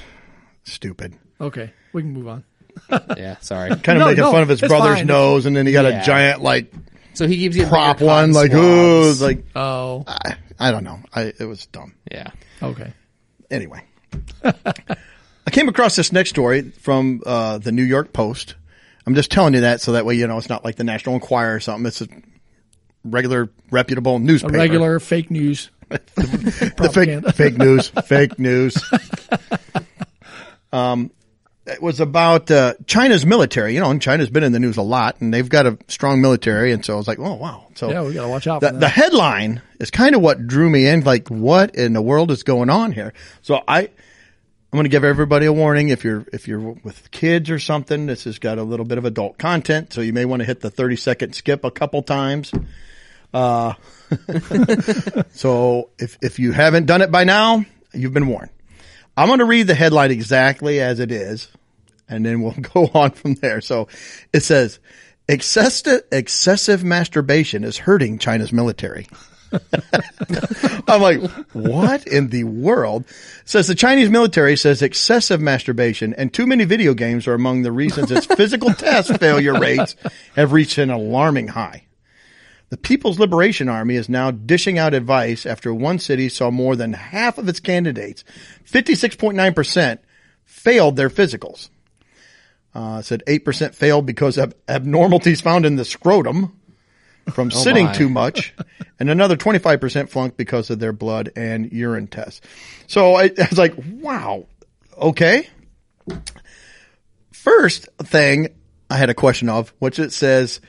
[0.64, 1.16] stupid.
[1.42, 2.44] Okay, we can move on.
[3.18, 3.38] yeah.
[3.40, 3.70] Sorry.
[3.70, 5.08] Kind of No, making no, fun of his it's brother's fine.
[5.08, 6.02] nose, and then he got Yeah.
[6.02, 6.72] a giant like
[7.14, 9.10] So he gives you a prop bigger one, cotton like oh, swabs.
[9.12, 11.00] it's like Oh, I, I don't know.
[11.14, 11.96] I it was dumb.
[12.12, 12.32] yeah.
[12.62, 12.94] okay.
[13.52, 13.84] Anyway,
[14.44, 18.56] I came across this next story from uh, the New York Post.
[19.08, 21.16] I'm just telling you that so that way you know it's not like the National
[21.16, 21.86] Enquirer or something.
[21.88, 22.08] It's a
[23.04, 24.54] regular, reputable A newspaper.
[24.58, 25.72] regular fake news.
[25.90, 27.32] the propaganda.
[27.34, 28.78] fake fake news, fake news.
[30.72, 31.10] Um,
[31.70, 33.74] it was about uh, China's military.
[33.74, 36.22] You know, and China's been in the news a lot, and they've got a strong
[36.22, 36.72] military.
[36.72, 37.68] And so I was like, oh wow.
[37.76, 40.88] So Yeah, we gotta watch out the, the headline is kind of what drew me
[40.88, 41.02] in.
[41.02, 43.14] Like, what in the world is going on here?
[43.42, 43.90] So I,
[44.72, 45.90] I'm going to give everybody a warning.
[45.90, 49.06] If you're if you're with kids or something, this has got a little bit of
[49.06, 52.52] adult content, so you may want to hit the 30 second skip a couple times.
[53.34, 53.74] Uh,
[55.32, 58.52] so if if you haven't done it by now, you've been warned.
[59.18, 61.50] I'm going to read the headline exactly as it is,
[62.10, 63.62] and then we'll go on from there.
[63.62, 63.88] So
[64.34, 64.80] it says,
[65.28, 69.08] excessive, excessive masturbation is hurting China's military.
[70.88, 71.22] I'm like,
[71.54, 73.06] what in the world?
[73.42, 77.64] It says the Chinese military says excessive masturbation and too many video games are among
[77.64, 79.96] the reasons its physical test failure rates
[80.36, 81.86] have reached an alarming high.
[82.70, 86.94] The People's Liberation Army is now dishing out advice after one city saw more than
[86.94, 88.24] half of its candidates,
[88.66, 89.98] 56.9%,
[90.46, 91.70] failed their physicals.
[92.74, 96.60] Uh, said 8% failed because of abnormalities found in the scrotum
[97.32, 97.94] from sitting my.
[97.94, 98.54] too much,
[99.00, 102.42] and another 25% flunked because of their blood and urine tests.
[102.88, 104.46] So I, I was like, wow,
[104.98, 105.48] okay.
[107.32, 108.50] First thing
[108.90, 110.62] I had a question of, which it says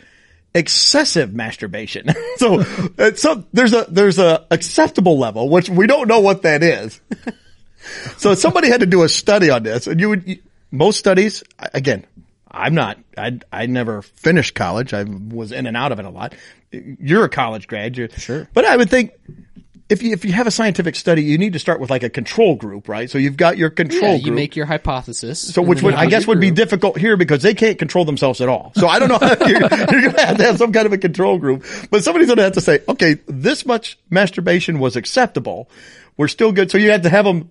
[0.55, 2.09] excessive masturbation.
[2.37, 2.61] so,
[2.99, 7.01] uh, so there's a, there's a acceptable level, which we don't know what that is.
[8.17, 10.39] so somebody had to do a study on this and you would,
[10.71, 12.07] most studies, again,
[12.51, 14.93] I'm not, I, I never finished college.
[14.93, 16.35] I was in and out of it a lot.
[16.73, 17.97] You're a college grad.
[17.97, 18.49] You're, Sure.
[18.53, 19.13] But I would think
[19.89, 22.11] if you, if you have a scientific study, you need to start with like a
[22.11, 23.11] control group, right?
[23.11, 24.27] So you've got your control Yeah, group.
[24.27, 25.41] you make your hypothesis.
[25.55, 28.49] So which would, I guess would be difficult here because they can't control themselves at
[28.49, 28.73] all.
[28.77, 30.93] So I don't know how you're, you're going to have to have some kind of
[30.93, 34.95] a control group, but somebody's going to have to say, okay, this much masturbation was
[34.97, 35.69] acceptable.
[36.17, 36.71] We're still good.
[36.71, 37.51] So you have to have them,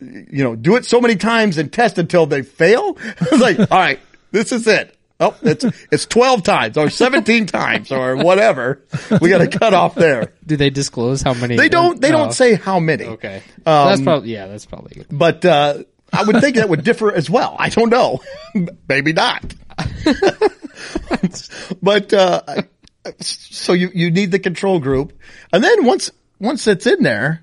[0.00, 2.96] you know, do it so many times and test until they fail.
[3.20, 4.00] It's like, all right,
[4.32, 4.92] this is it.
[5.18, 8.82] Oh, it's it's twelve times or seventeen times or whatever.
[9.20, 10.34] We got to cut off there.
[10.44, 11.56] Do they disclose how many?
[11.56, 11.98] They don't.
[12.00, 13.04] They Oh, don't say how many.
[13.04, 14.46] Okay, Um, that's probably yeah.
[14.46, 15.06] That's probably good.
[15.10, 17.56] But uh, I would think that would differ as well.
[17.58, 18.20] I don't know.
[18.88, 19.54] Maybe not.
[21.82, 22.42] but uh,
[23.20, 25.12] so you you need the control group,
[25.52, 27.42] and then once once it's in there,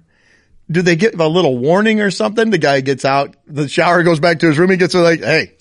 [0.70, 2.50] do they give a little warning or something?
[2.50, 4.70] The guy gets out, the shower goes back to his room.
[4.72, 5.54] He gets like, "Hey,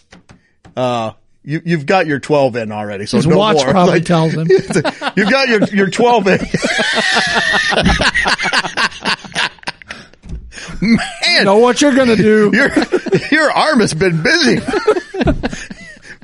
[0.77, 1.13] uh."
[1.45, 3.73] You, you've got your 12 in already, so His no watch more.
[3.73, 4.47] probably Like, tells him.
[5.17, 6.39] You've got your, your 12 in.
[10.81, 12.51] Man, know what you're gonna do.
[12.55, 12.71] your
[13.33, 14.59] your arm has been busy.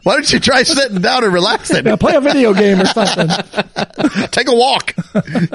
[0.05, 1.85] Why don't you try sitting down and relaxing?
[1.85, 3.29] Now play a video game or something.
[4.31, 4.95] Take a walk.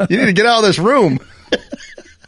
[0.09, 1.19] You need to get out of this room.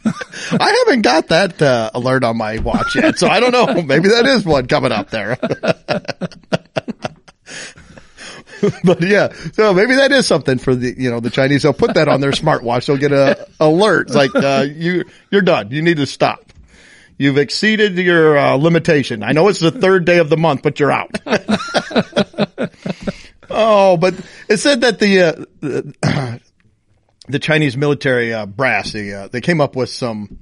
[0.52, 3.82] I haven't got that uh, alert on my watch yet, so I don't know.
[3.82, 5.36] Maybe that is one coming up there.
[8.84, 11.62] but yeah, so maybe that is something for the you know the Chinese.
[11.62, 12.86] They'll put that on their smartwatch.
[12.86, 15.70] They'll get a alert like uh, you you're done.
[15.70, 16.52] You need to stop.
[17.18, 19.22] You've exceeded your uh, limitation.
[19.22, 21.10] I know it's the third day of the month, but you're out.
[23.50, 24.14] oh, but
[24.48, 25.46] it said that the
[26.02, 26.38] uh,
[27.28, 30.38] the, Chinese military uh, brass the, uh, they came up with some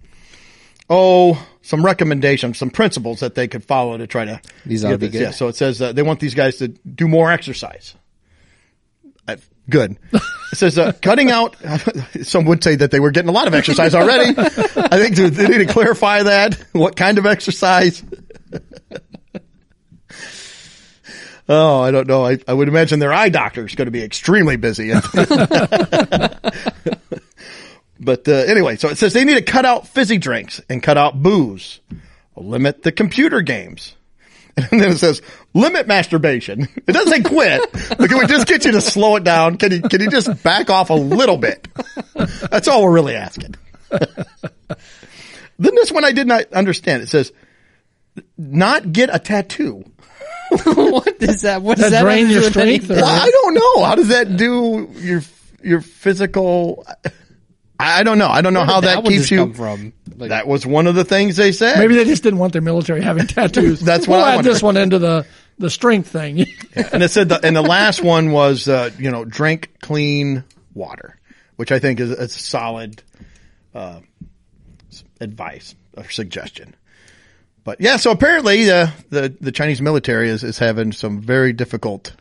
[0.91, 5.01] oh some recommendations, some principles that they could follow to try to These ought get
[5.01, 5.12] be this.
[5.12, 5.22] good.
[5.22, 7.95] Yeah, so it says uh, they want these guys to do more exercise.
[9.26, 9.37] Uh,
[9.68, 9.97] Good.
[10.12, 11.57] It says uh, cutting out.
[12.22, 14.35] Some would say that they were getting a lot of exercise already.
[14.39, 16.62] I think they they need to clarify that.
[16.72, 18.05] What kind of exercise?
[21.49, 22.24] Oh, I don't know.
[22.26, 24.92] I, I would imagine their eye doctor is going to be extremely busy.
[28.01, 30.97] but uh, anyway, so it says they need to cut out fizzy drinks and cut
[30.97, 31.80] out booze,
[32.34, 33.95] limit the computer games.
[34.57, 35.20] And then it says
[35.53, 36.68] limit masturbation.
[36.86, 39.57] It doesn't say quit, but can we just get you to slow it down?
[39.57, 41.66] Can you can you just back off a little bit?
[42.53, 43.57] That's all we're really asking.
[43.90, 44.05] then
[45.59, 47.03] this one I did not understand.
[47.03, 47.32] It says
[48.38, 49.84] not get a tattoo.
[50.75, 51.63] what is that?
[51.63, 53.85] What does That that drain your strength Well, I don't know.
[53.85, 55.23] How does that do your
[55.63, 56.85] your physical?
[57.79, 58.29] I I don't know.
[58.29, 59.39] I don't know how Where did that, one keeps you.
[59.39, 59.93] come from?
[60.17, 61.79] Like, That was one of the things they said.
[61.79, 63.81] Maybe they just didn't want their military having tattoos.
[63.85, 64.53] That's what we'll I add wonder.
[64.53, 65.27] this one into the
[65.59, 66.47] the strength thing.
[66.75, 70.43] and it said, the, and the last one was, uh, you know, drink clean
[70.73, 71.17] water,
[71.57, 73.03] which I think is a solid
[73.75, 74.01] uh,
[75.21, 76.75] advice or suggestion.
[77.65, 82.15] But yeah, so apparently the the, the Chinese military is, is having some very difficult.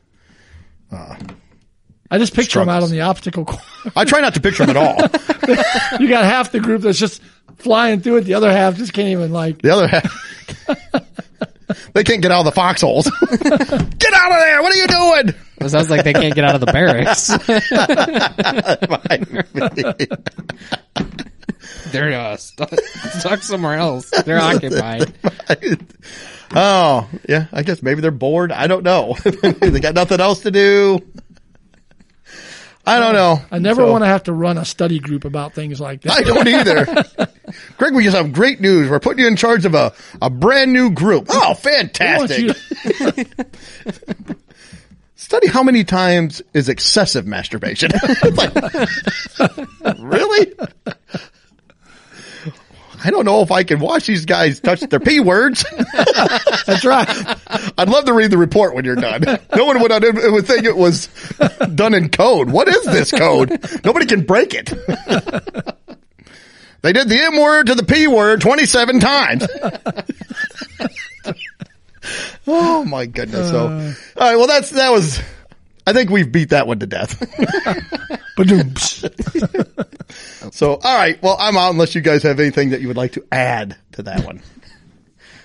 [0.92, 1.18] Uh,
[2.10, 3.64] I just picture them out on the obstacle course.
[3.96, 6.00] I try not to picture them at all.
[6.00, 7.22] you got half the group that's just
[7.58, 8.22] flying through it.
[8.22, 9.62] The other half just can't even like.
[9.62, 10.14] The other half,
[11.94, 13.06] they can't get out of the foxholes.
[13.30, 14.62] get out of there!
[14.62, 15.36] What are you doing?
[15.60, 17.32] it sounds like they can't get out of the barracks.
[21.92, 24.10] They're uh, stuck, stuck somewhere else.
[24.10, 25.14] They're occupied.
[26.56, 27.48] oh, yeah.
[27.52, 28.52] I guess maybe they're bored.
[28.52, 29.16] I don't know.
[29.24, 31.00] they got nothing else to do.
[32.86, 33.40] I don't know.
[33.50, 36.12] I never So- want to have to run a study group about things like that.
[36.12, 36.86] I don't either.
[37.78, 38.90] Greg, we just have great news.
[38.90, 41.28] We're putting you in charge of a, a brand new group.
[41.30, 42.58] Oh, fantastic.
[45.16, 47.92] Study how many times is excessive masturbation.
[47.94, 50.54] It's like, really?
[53.04, 55.66] I don't know if I can watch these guys touch their P words.
[56.66, 57.08] That's right.
[57.78, 59.24] I'd love to read the report when you're done.
[59.56, 61.08] No one would, would think it was
[61.76, 62.50] done in code.
[62.50, 63.60] What is this code?
[63.84, 64.72] Nobody can break it.
[66.84, 69.48] They did the M word to the P word 27 times.
[72.48, 73.50] oh my goodness.
[73.50, 74.36] So, all right.
[74.36, 75.22] Well, that's, that was,
[75.86, 77.20] I think we've beat that one to death.
[80.52, 81.22] So, all right.
[81.24, 84.04] Well, I'm out unless you guys have anything that you would like to add to
[84.04, 84.42] that one.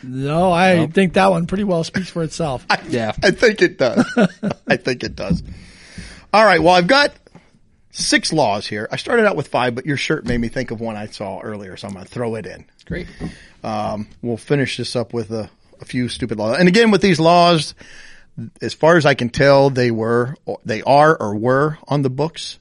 [0.03, 2.66] no, I think that one pretty well speaks for itself.
[2.89, 3.12] Yeah.
[3.22, 4.05] I think it does.
[4.66, 5.43] I think it does.
[6.32, 6.62] All right.
[6.62, 7.12] Well, I've got
[7.91, 8.89] six laws here.
[8.91, 11.41] I started out with five, but your shirt made me think of one I saw
[11.41, 12.64] earlier, so I'm going to throw it in.
[12.84, 13.07] Great.
[13.64, 16.59] Um, we'll finish this up with a, a few stupid laws.
[16.59, 17.74] And again, with these laws,
[18.61, 22.59] as far as I can tell, they were, they are or were on the books.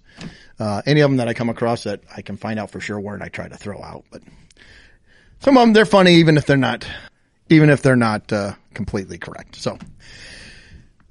[0.60, 3.00] Uh, any of them that I come across that I can find out for sure
[3.00, 4.06] weren't, I try to throw out.
[4.12, 4.24] But
[5.40, 6.88] some of them, they're funny, even if they're not,
[7.50, 9.56] even if they're not uh, completely correct.
[9.56, 9.78] So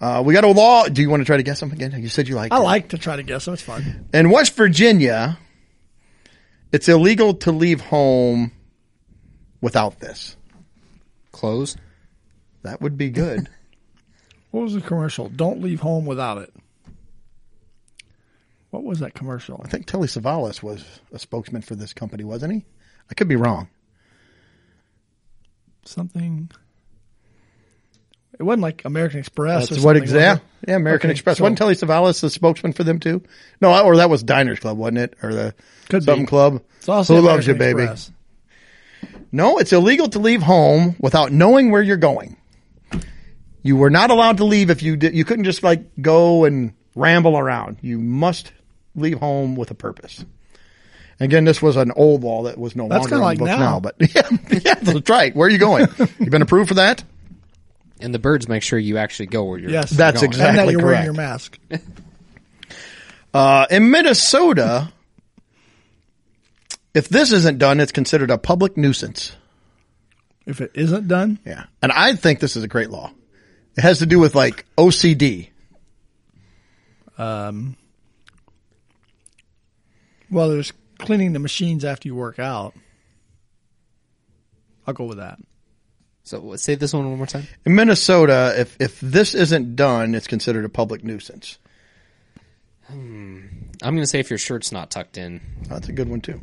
[0.01, 0.89] uh, we got a law.
[0.89, 1.93] Do you want to try to guess them again?
[2.03, 3.55] You said you liked I like to try to guess, them.
[3.55, 4.09] it's fun.
[4.13, 5.39] In West Virginia,
[6.73, 8.51] it's illegal to leave home
[9.61, 10.37] without this.
[11.31, 11.77] Clothes.
[12.63, 13.49] That would be good.
[14.57, 15.29] What was the commercial?
[15.29, 16.51] Don't leave home without it.
[18.71, 19.61] What was that commercial?
[19.63, 20.83] I think Telly Savalas was
[21.13, 22.65] a spokesman for this company, wasn't he?
[23.11, 23.69] I could be wrong.
[25.85, 26.51] Something.
[28.41, 29.69] It wasn't like American Express.
[29.69, 30.43] That's or what exact?
[30.67, 31.37] Yeah, American Okay, Express.
[31.37, 33.23] so- wasn't Telly Savalas the spokesman for them too?
[33.61, 35.17] No, or that was Diners Club, wasn't it?
[35.23, 35.55] Or the
[35.91, 36.05] Could be.
[36.07, 36.63] something club?
[36.79, 37.93] It's also Who loves you, American baby?
[37.93, 38.13] Express.
[39.31, 42.36] No, it's illegal to leave home without knowing where you're going.
[43.67, 45.15] You were not allowed to leave if you did.
[45.15, 47.79] You couldn't just like go and ramble around.
[47.83, 48.53] You must
[48.95, 50.25] leave home with a purpose.
[51.19, 53.39] Again, this was an old law that was no That's longer in kinda the like
[53.39, 53.59] books now.
[53.59, 53.81] now.
[53.81, 55.35] But yeah, yeah, that's right.
[55.35, 55.87] Where are you going?
[56.19, 57.03] You've been approved for that?
[58.01, 59.71] And the birds make sure you actually go where you're.
[59.71, 60.31] Yes, That's going.
[60.31, 61.59] exact- And that Exactly you're wearing your mask.
[63.35, 64.91] Uh, in Minnesota,
[66.95, 69.37] if this isn't done, it's considered a public nuisance.
[70.47, 71.65] If it isn't done, Yeah.
[71.83, 73.13] And I think this is a great law.
[73.77, 75.51] It has to do with like OCD.
[80.31, 82.75] well, there's cleaning the machines after you work out.
[84.87, 85.39] I'll go with that.
[86.23, 87.47] So say this one one more time.
[87.65, 91.59] In Minnesota, if, if this isn't done, it's considered a public nuisance.
[92.87, 93.43] Hmm.
[93.83, 95.41] I'm going to say if your shirt's not tucked in.
[95.69, 96.41] That's a good one too.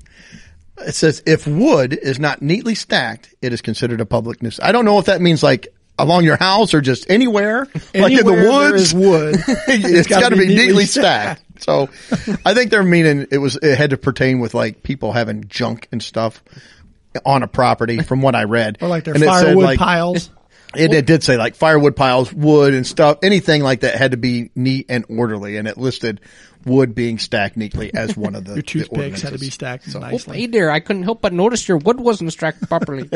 [0.78, 4.66] It says if wood is not neatly stacked, it is considered a public nuisance.
[4.66, 8.26] I don't know if that means like along your house or just anywhere, like in
[8.26, 8.94] the woods.
[8.94, 9.36] wood.
[9.68, 11.42] it's gotta be be, neatly neatly stacked.
[11.64, 11.90] So
[12.46, 15.88] I think they're meaning it was it had to pertain with like people having junk
[15.92, 16.44] and stuff
[17.26, 18.78] on a property from what I read.
[18.82, 20.30] Or like their And it said, firewood like- piles.
[20.76, 24.18] It, it did say like firewood piles, wood and stuff, anything like that had to
[24.18, 26.20] be neat and orderly, and it listed
[26.66, 29.86] wood being stacked neatly as one of the Your toothpicks the had to be stacked
[29.96, 30.40] Oh, nicely.
[30.40, 30.72] hey there!
[30.72, 33.08] I couldn't help but notice your wood wasn't stacked properly.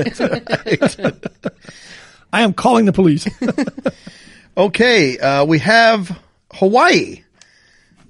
[2.32, 3.28] I am calling the police.
[4.58, 6.20] Okay, uh, we have
[6.52, 7.22] Hawaii.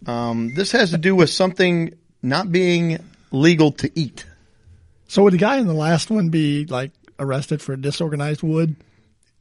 [0.05, 1.93] Um, this has to do with something
[2.23, 4.25] not being legal to eat.
[5.09, 8.77] so would the guy in the last one be like arrested for disorganized wood?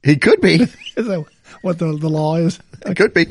[0.02, 0.54] He could be.
[0.96, 1.24] Is that
[1.62, 2.58] what the, the law is?
[2.84, 3.28] It could be.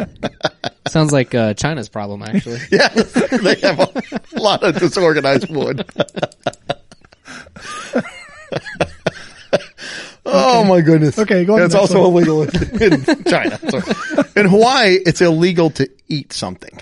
[0.88, 2.60] Sounds like uh, China's problem, actually.
[2.72, 5.86] Yeah, they have a lot of disorganized wood.
[10.26, 11.18] Oh my goodness.
[11.20, 12.24] Okay, go on to It's also one.
[12.24, 13.60] illegal in, in China.
[13.70, 13.82] So,
[14.36, 16.80] in Hawaii, it's illegal to eat something.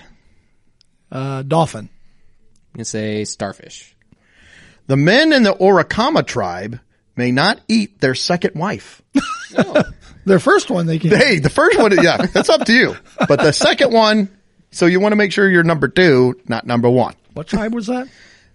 [1.11, 1.89] Uh, dolphin.
[2.77, 3.95] I'm say starfish.
[4.87, 6.79] The men in the Orakama tribe
[7.15, 9.01] may not eat their second wife.
[10.25, 11.09] Their first one they can.
[11.11, 12.95] Hey, the first one, yeah, that's up to you.
[13.27, 14.29] But the second one,
[14.71, 17.13] so you want to make sure you're number two, not number one.
[17.33, 18.07] what tribe was that?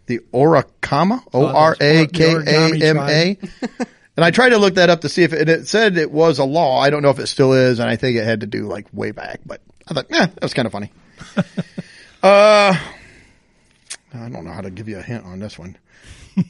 [0.07, 3.39] the Orakama, O R A K A M A.
[4.19, 6.11] And I tried to look that up to see if it, and it said it
[6.11, 6.81] was a law.
[6.81, 8.89] I don't know if it still is, and I think it had to do like
[8.93, 9.39] way back.
[9.47, 10.91] But I thought, yeah, that was kind of funny.
[11.37, 15.79] uh, I don't know how to give you a hint on this one.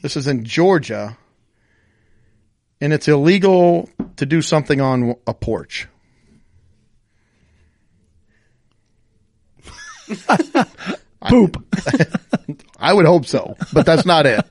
[0.01, 1.19] this is in Georgia,
[2.81, 5.89] and it's illegal to do something on a porch.
[11.29, 11.77] Poop.
[12.79, 14.43] I would hope so, but that's not it.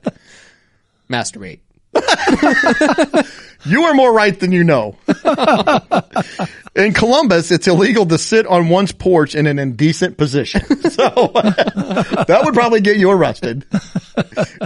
[1.10, 1.58] Masturbate.
[3.66, 4.96] You are more right than you know.
[6.76, 10.62] in Columbus, it's illegal to sit on one's porch in an indecent position.
[10.88, 13.66] So that would probably get you arrested.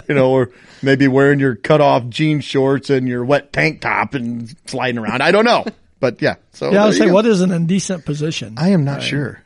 [0.08, 0.50] You know, or
[0.82, 5.22] maybe wearing your cut off jean shorts and your wet tank top and sliding around.
[5.22, 5.64] I don't know.
[6.00, 6.34] But yeah.
[6.52, 7.12] So Yeah, I there was say, go.
[7.14, 8.54] what is an indecent position?
[8.58, 9.42] I am not sure.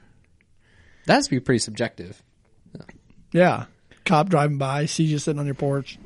[1.07, 2.21] That has to be pretty subjective.
[3.33, 3.67] yeah.
[4.05, 5.99] Cop driving by, sees you sitting on your porch.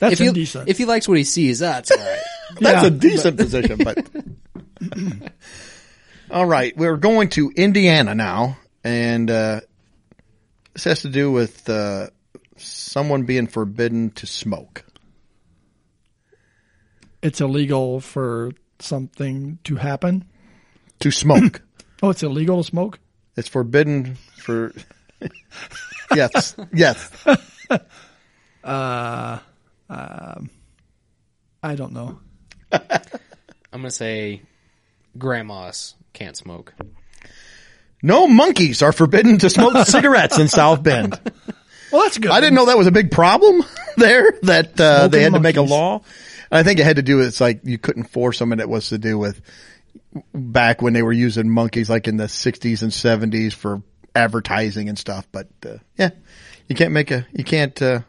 [0.00, 0.68] That's If he, indecent.
[0.68, 2.18] if he likes what he sees, that's all right.
[2.60, 4.08] That's Yeah, a decent position, but
[6.30, 9.60] all right, we're going to Indiana now, and uh,
[10.72, 12.08] this has to do with uh,
[12.56, 14.84] someone being forbidden to smoke.
[17.22, 20.24] it's illegal for something to happen.
[21.00, 21.60] To smoke,
[22.02, 22.98] Oh, it's illegal to smoke?
[23.36, 24.72] it's forbidden for.
[26.14, 27.10] yes, yes.
[29.90, 32.18] I don't know.
[32.72, 32.80] I'm
[33.72, 34.42] going to say
[35.16, 36.74] grandmas can't smoke.
[38.02, 41.18] No monkeys are forbidden to smoke cigarettes in South Bend.
[41.90, 42.30] Well, that's good.
[42.30, 43.64] I didn't know that was a big problem
[43.96, 44.32] there.
[44.42, 45.70] That uh, they Smoking had to make a monkeys.
[45.70, 46.00] law.
[46.50, 48.68] I think it had to do with it's like you couldn't force them, and it
[48.68, 49.40] was to do with
[50.34, 53.82] back when they were using monkeys, like in the '60s and '70s for
[54.14, 55.26] advertising and stuff.
[55.32, 56.10] But uh, yeah,
[56.68, 57.80] you can't make a you can't.
[57.82, 58.00] Uh,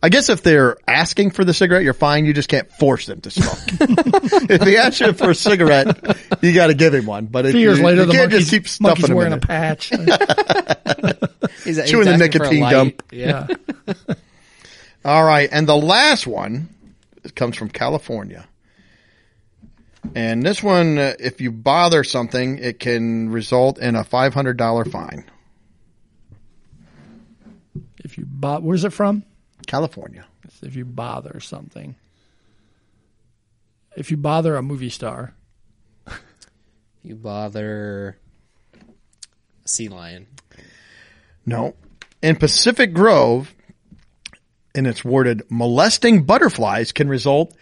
[0.00, 2.24] I guess if they're asking for the cigarette, you're fine.
[2.24, 3.58] You just can't force them to smoke.
[4.50, 7.26] if he asks you for a cigarette, you got to give him one.
[7.26, 9.16] But if few years you, later, you the can't monkey's, just keep monkey's stuffing them
[9.16, 9.88] wearing in a patch.
[11.64, 12.70] He's, he's Chewing the asking for a nicotine light.
[12.72, 12.92] gum.
[13.12, 13.46] Yeah.
[13.86, 13.94] yeah.
[15.04, 16.68] All right, and the last one
[17.34, 18.48] comes from California.
[20.14, 25.24] And this one, uh, if you bother something, it can result in a $500 fine.
[27.98, 29.24] If you bo- where's it from?
[29.66, 30.24] California.
[30.62, 31.96] If you bother something.
[33.96, 35.34] If you bother a movie star.
[37.02, 38.16] You bother
[39.64, 40.28] a sea lion.
[41.44, 41.74] No.
[42.22, 43.54] In Pacific Grove,
[44.74, 47.54] and it's worded molesting butterflies can result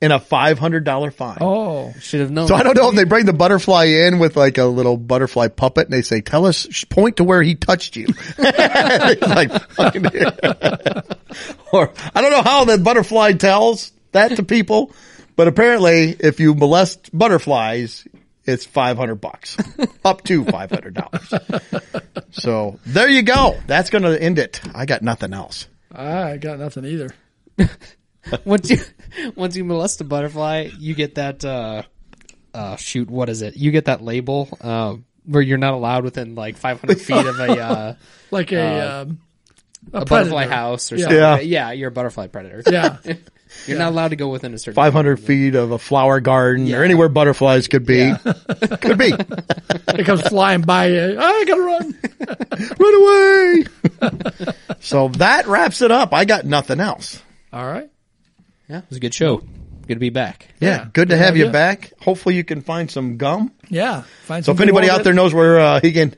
[0.00, 1.38] in a $500 fine.
[1.40, 2.46] Oh, Should have known.
[2.46, 5.48] So I don't know if they bring the butterfly in with like a little butterfly
[5.48, 8.06] puppet and they say, tell us, point to where he touched you.
[8.38, 10.06] like, fucking,
[11.72, 14.92] or I don't know how the butterfly tells that to people,
[15.34, 18.06] but apparently if you molest butterflies,
[18.44, 19.56] it's 500 bucks
[20.04, 22.24] up to $500.
[22.30, 23.58] so there you go.
[23.66, 24.60] That's going to end it.
[24.74, 25.66] I got nothing else.
[25.90, 27.10] I got nothing either.
[28.44, 28.78] Once you
[29.36, 31.44] once you molest a butterfly, you get that.
[31.44, 31.82] uh
[32.54, 33.56] uh Shoot, what is it?
[33.56, 37.60] You get that label uh, where you're not allowed within like 500 feet of a
[37.60, 37.94] uh,
[38.30, 39.20] Like a um,
[39.92, 41.02] a, a butterfly house or Yeah.
[41.04, 41.18] something.
[41.18, 41.38] Yeah.
[41.40, 42.62] yeah, you're a butterfly predator.
[42.70, 42.96] Yeah.
[43.66, 46.84] You're not allowed to go within a certain 500 feet of a flower garden or
[46.84, 48.12] anywhere butterflies could be.
[48.82, 49.10] could be.
[49.88, 51.16] It comes flying by you.
[51.18, 51.98] I gotta run.
[52.78, 52.94] Run
[54.12, 54.44] away.
[54.80, 56.12] so that wraps it up.
[56.12, 57.22] I got nothing else.
[57.50, 57.88] All right.
[58.68, 59.38] Yeah, it was a good show.
[59.38, 60.48] Good to be back.
[60.60, 61.52] Yeah, Yeah, good to good have you idea.
[61.52, 61.92] back.
[62.02, 63.52] Hopefully you can find some gum.
[63.68, 64.02] Yeah.
[64.24, 66.14] Find So some if anybody good out there knows where uh, he can,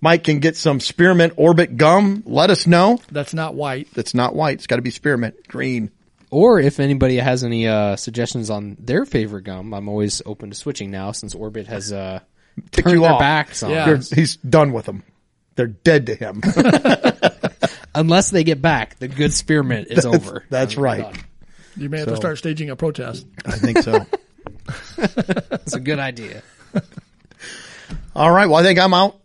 [0.00, 2.98] Mike can get some spearmint orbit gum, let us know.
[3.12, 3.88] that's not white.
[3.94, 4.54] That's not white.
[4.54, 5.92] It's got to be spearmint green.
[6.30, 10.56] Or if anybody has any uh, suggestions on their favorite gum, I'm always open to
[10.56, 12.20] switching now since Orbit has uh,
[12.72, 13.20] Ticked turned you their off.
[13.20, 13.70] backs on.
[13.70, 13.86] Yeah.
[13.86, 15.04] You're- he's done with them.
[15.54, 16.40] They're dead to him.
[17.94, 20.44] Unless they get back, the good spearmint is over.
[20.48, 21.24] That's I'm right.
[21.74, 21.82] Done.
[21.82, 23.26] You may have So- to start staging a protest.
[23.44, 24.06] I think so.
[24.96, 26.42] It's a good idea.
[28.14, 28.46] All right.
[28.46, 29.18] Well, I think I'm out.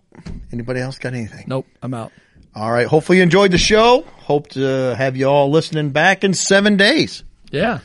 [0.52, 1.46] Anybody else got anything?
[1.48, 1.68] Nope.
[1.82, 2.12] I'm out.
[2.56, 2.88] All right.
[2.88, 4.02] Hopefully you enjoyed the show.
[4.18, 7.24] Hope to have you all listening back in seven days.
[7.52, 7.80] Yeah.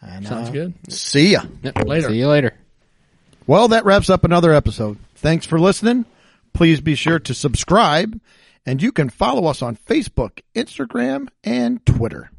[0.00, 0.74] And, Sounds uh, good.
[0.88, 1.42] See ya.
[1.62, 1.84] Yep.
[1.84, 2.08] Later.
[2.08, 2.54] See you later.
[3.46, 4.98] Well, that wraps up another episode.
[5.14, 6.04] Thanks for listening.
[6.52, 8.20] Please be sure to subscribe
[8.66, 12.30] and you can follow us on Facebook, Instagram, and Twitter.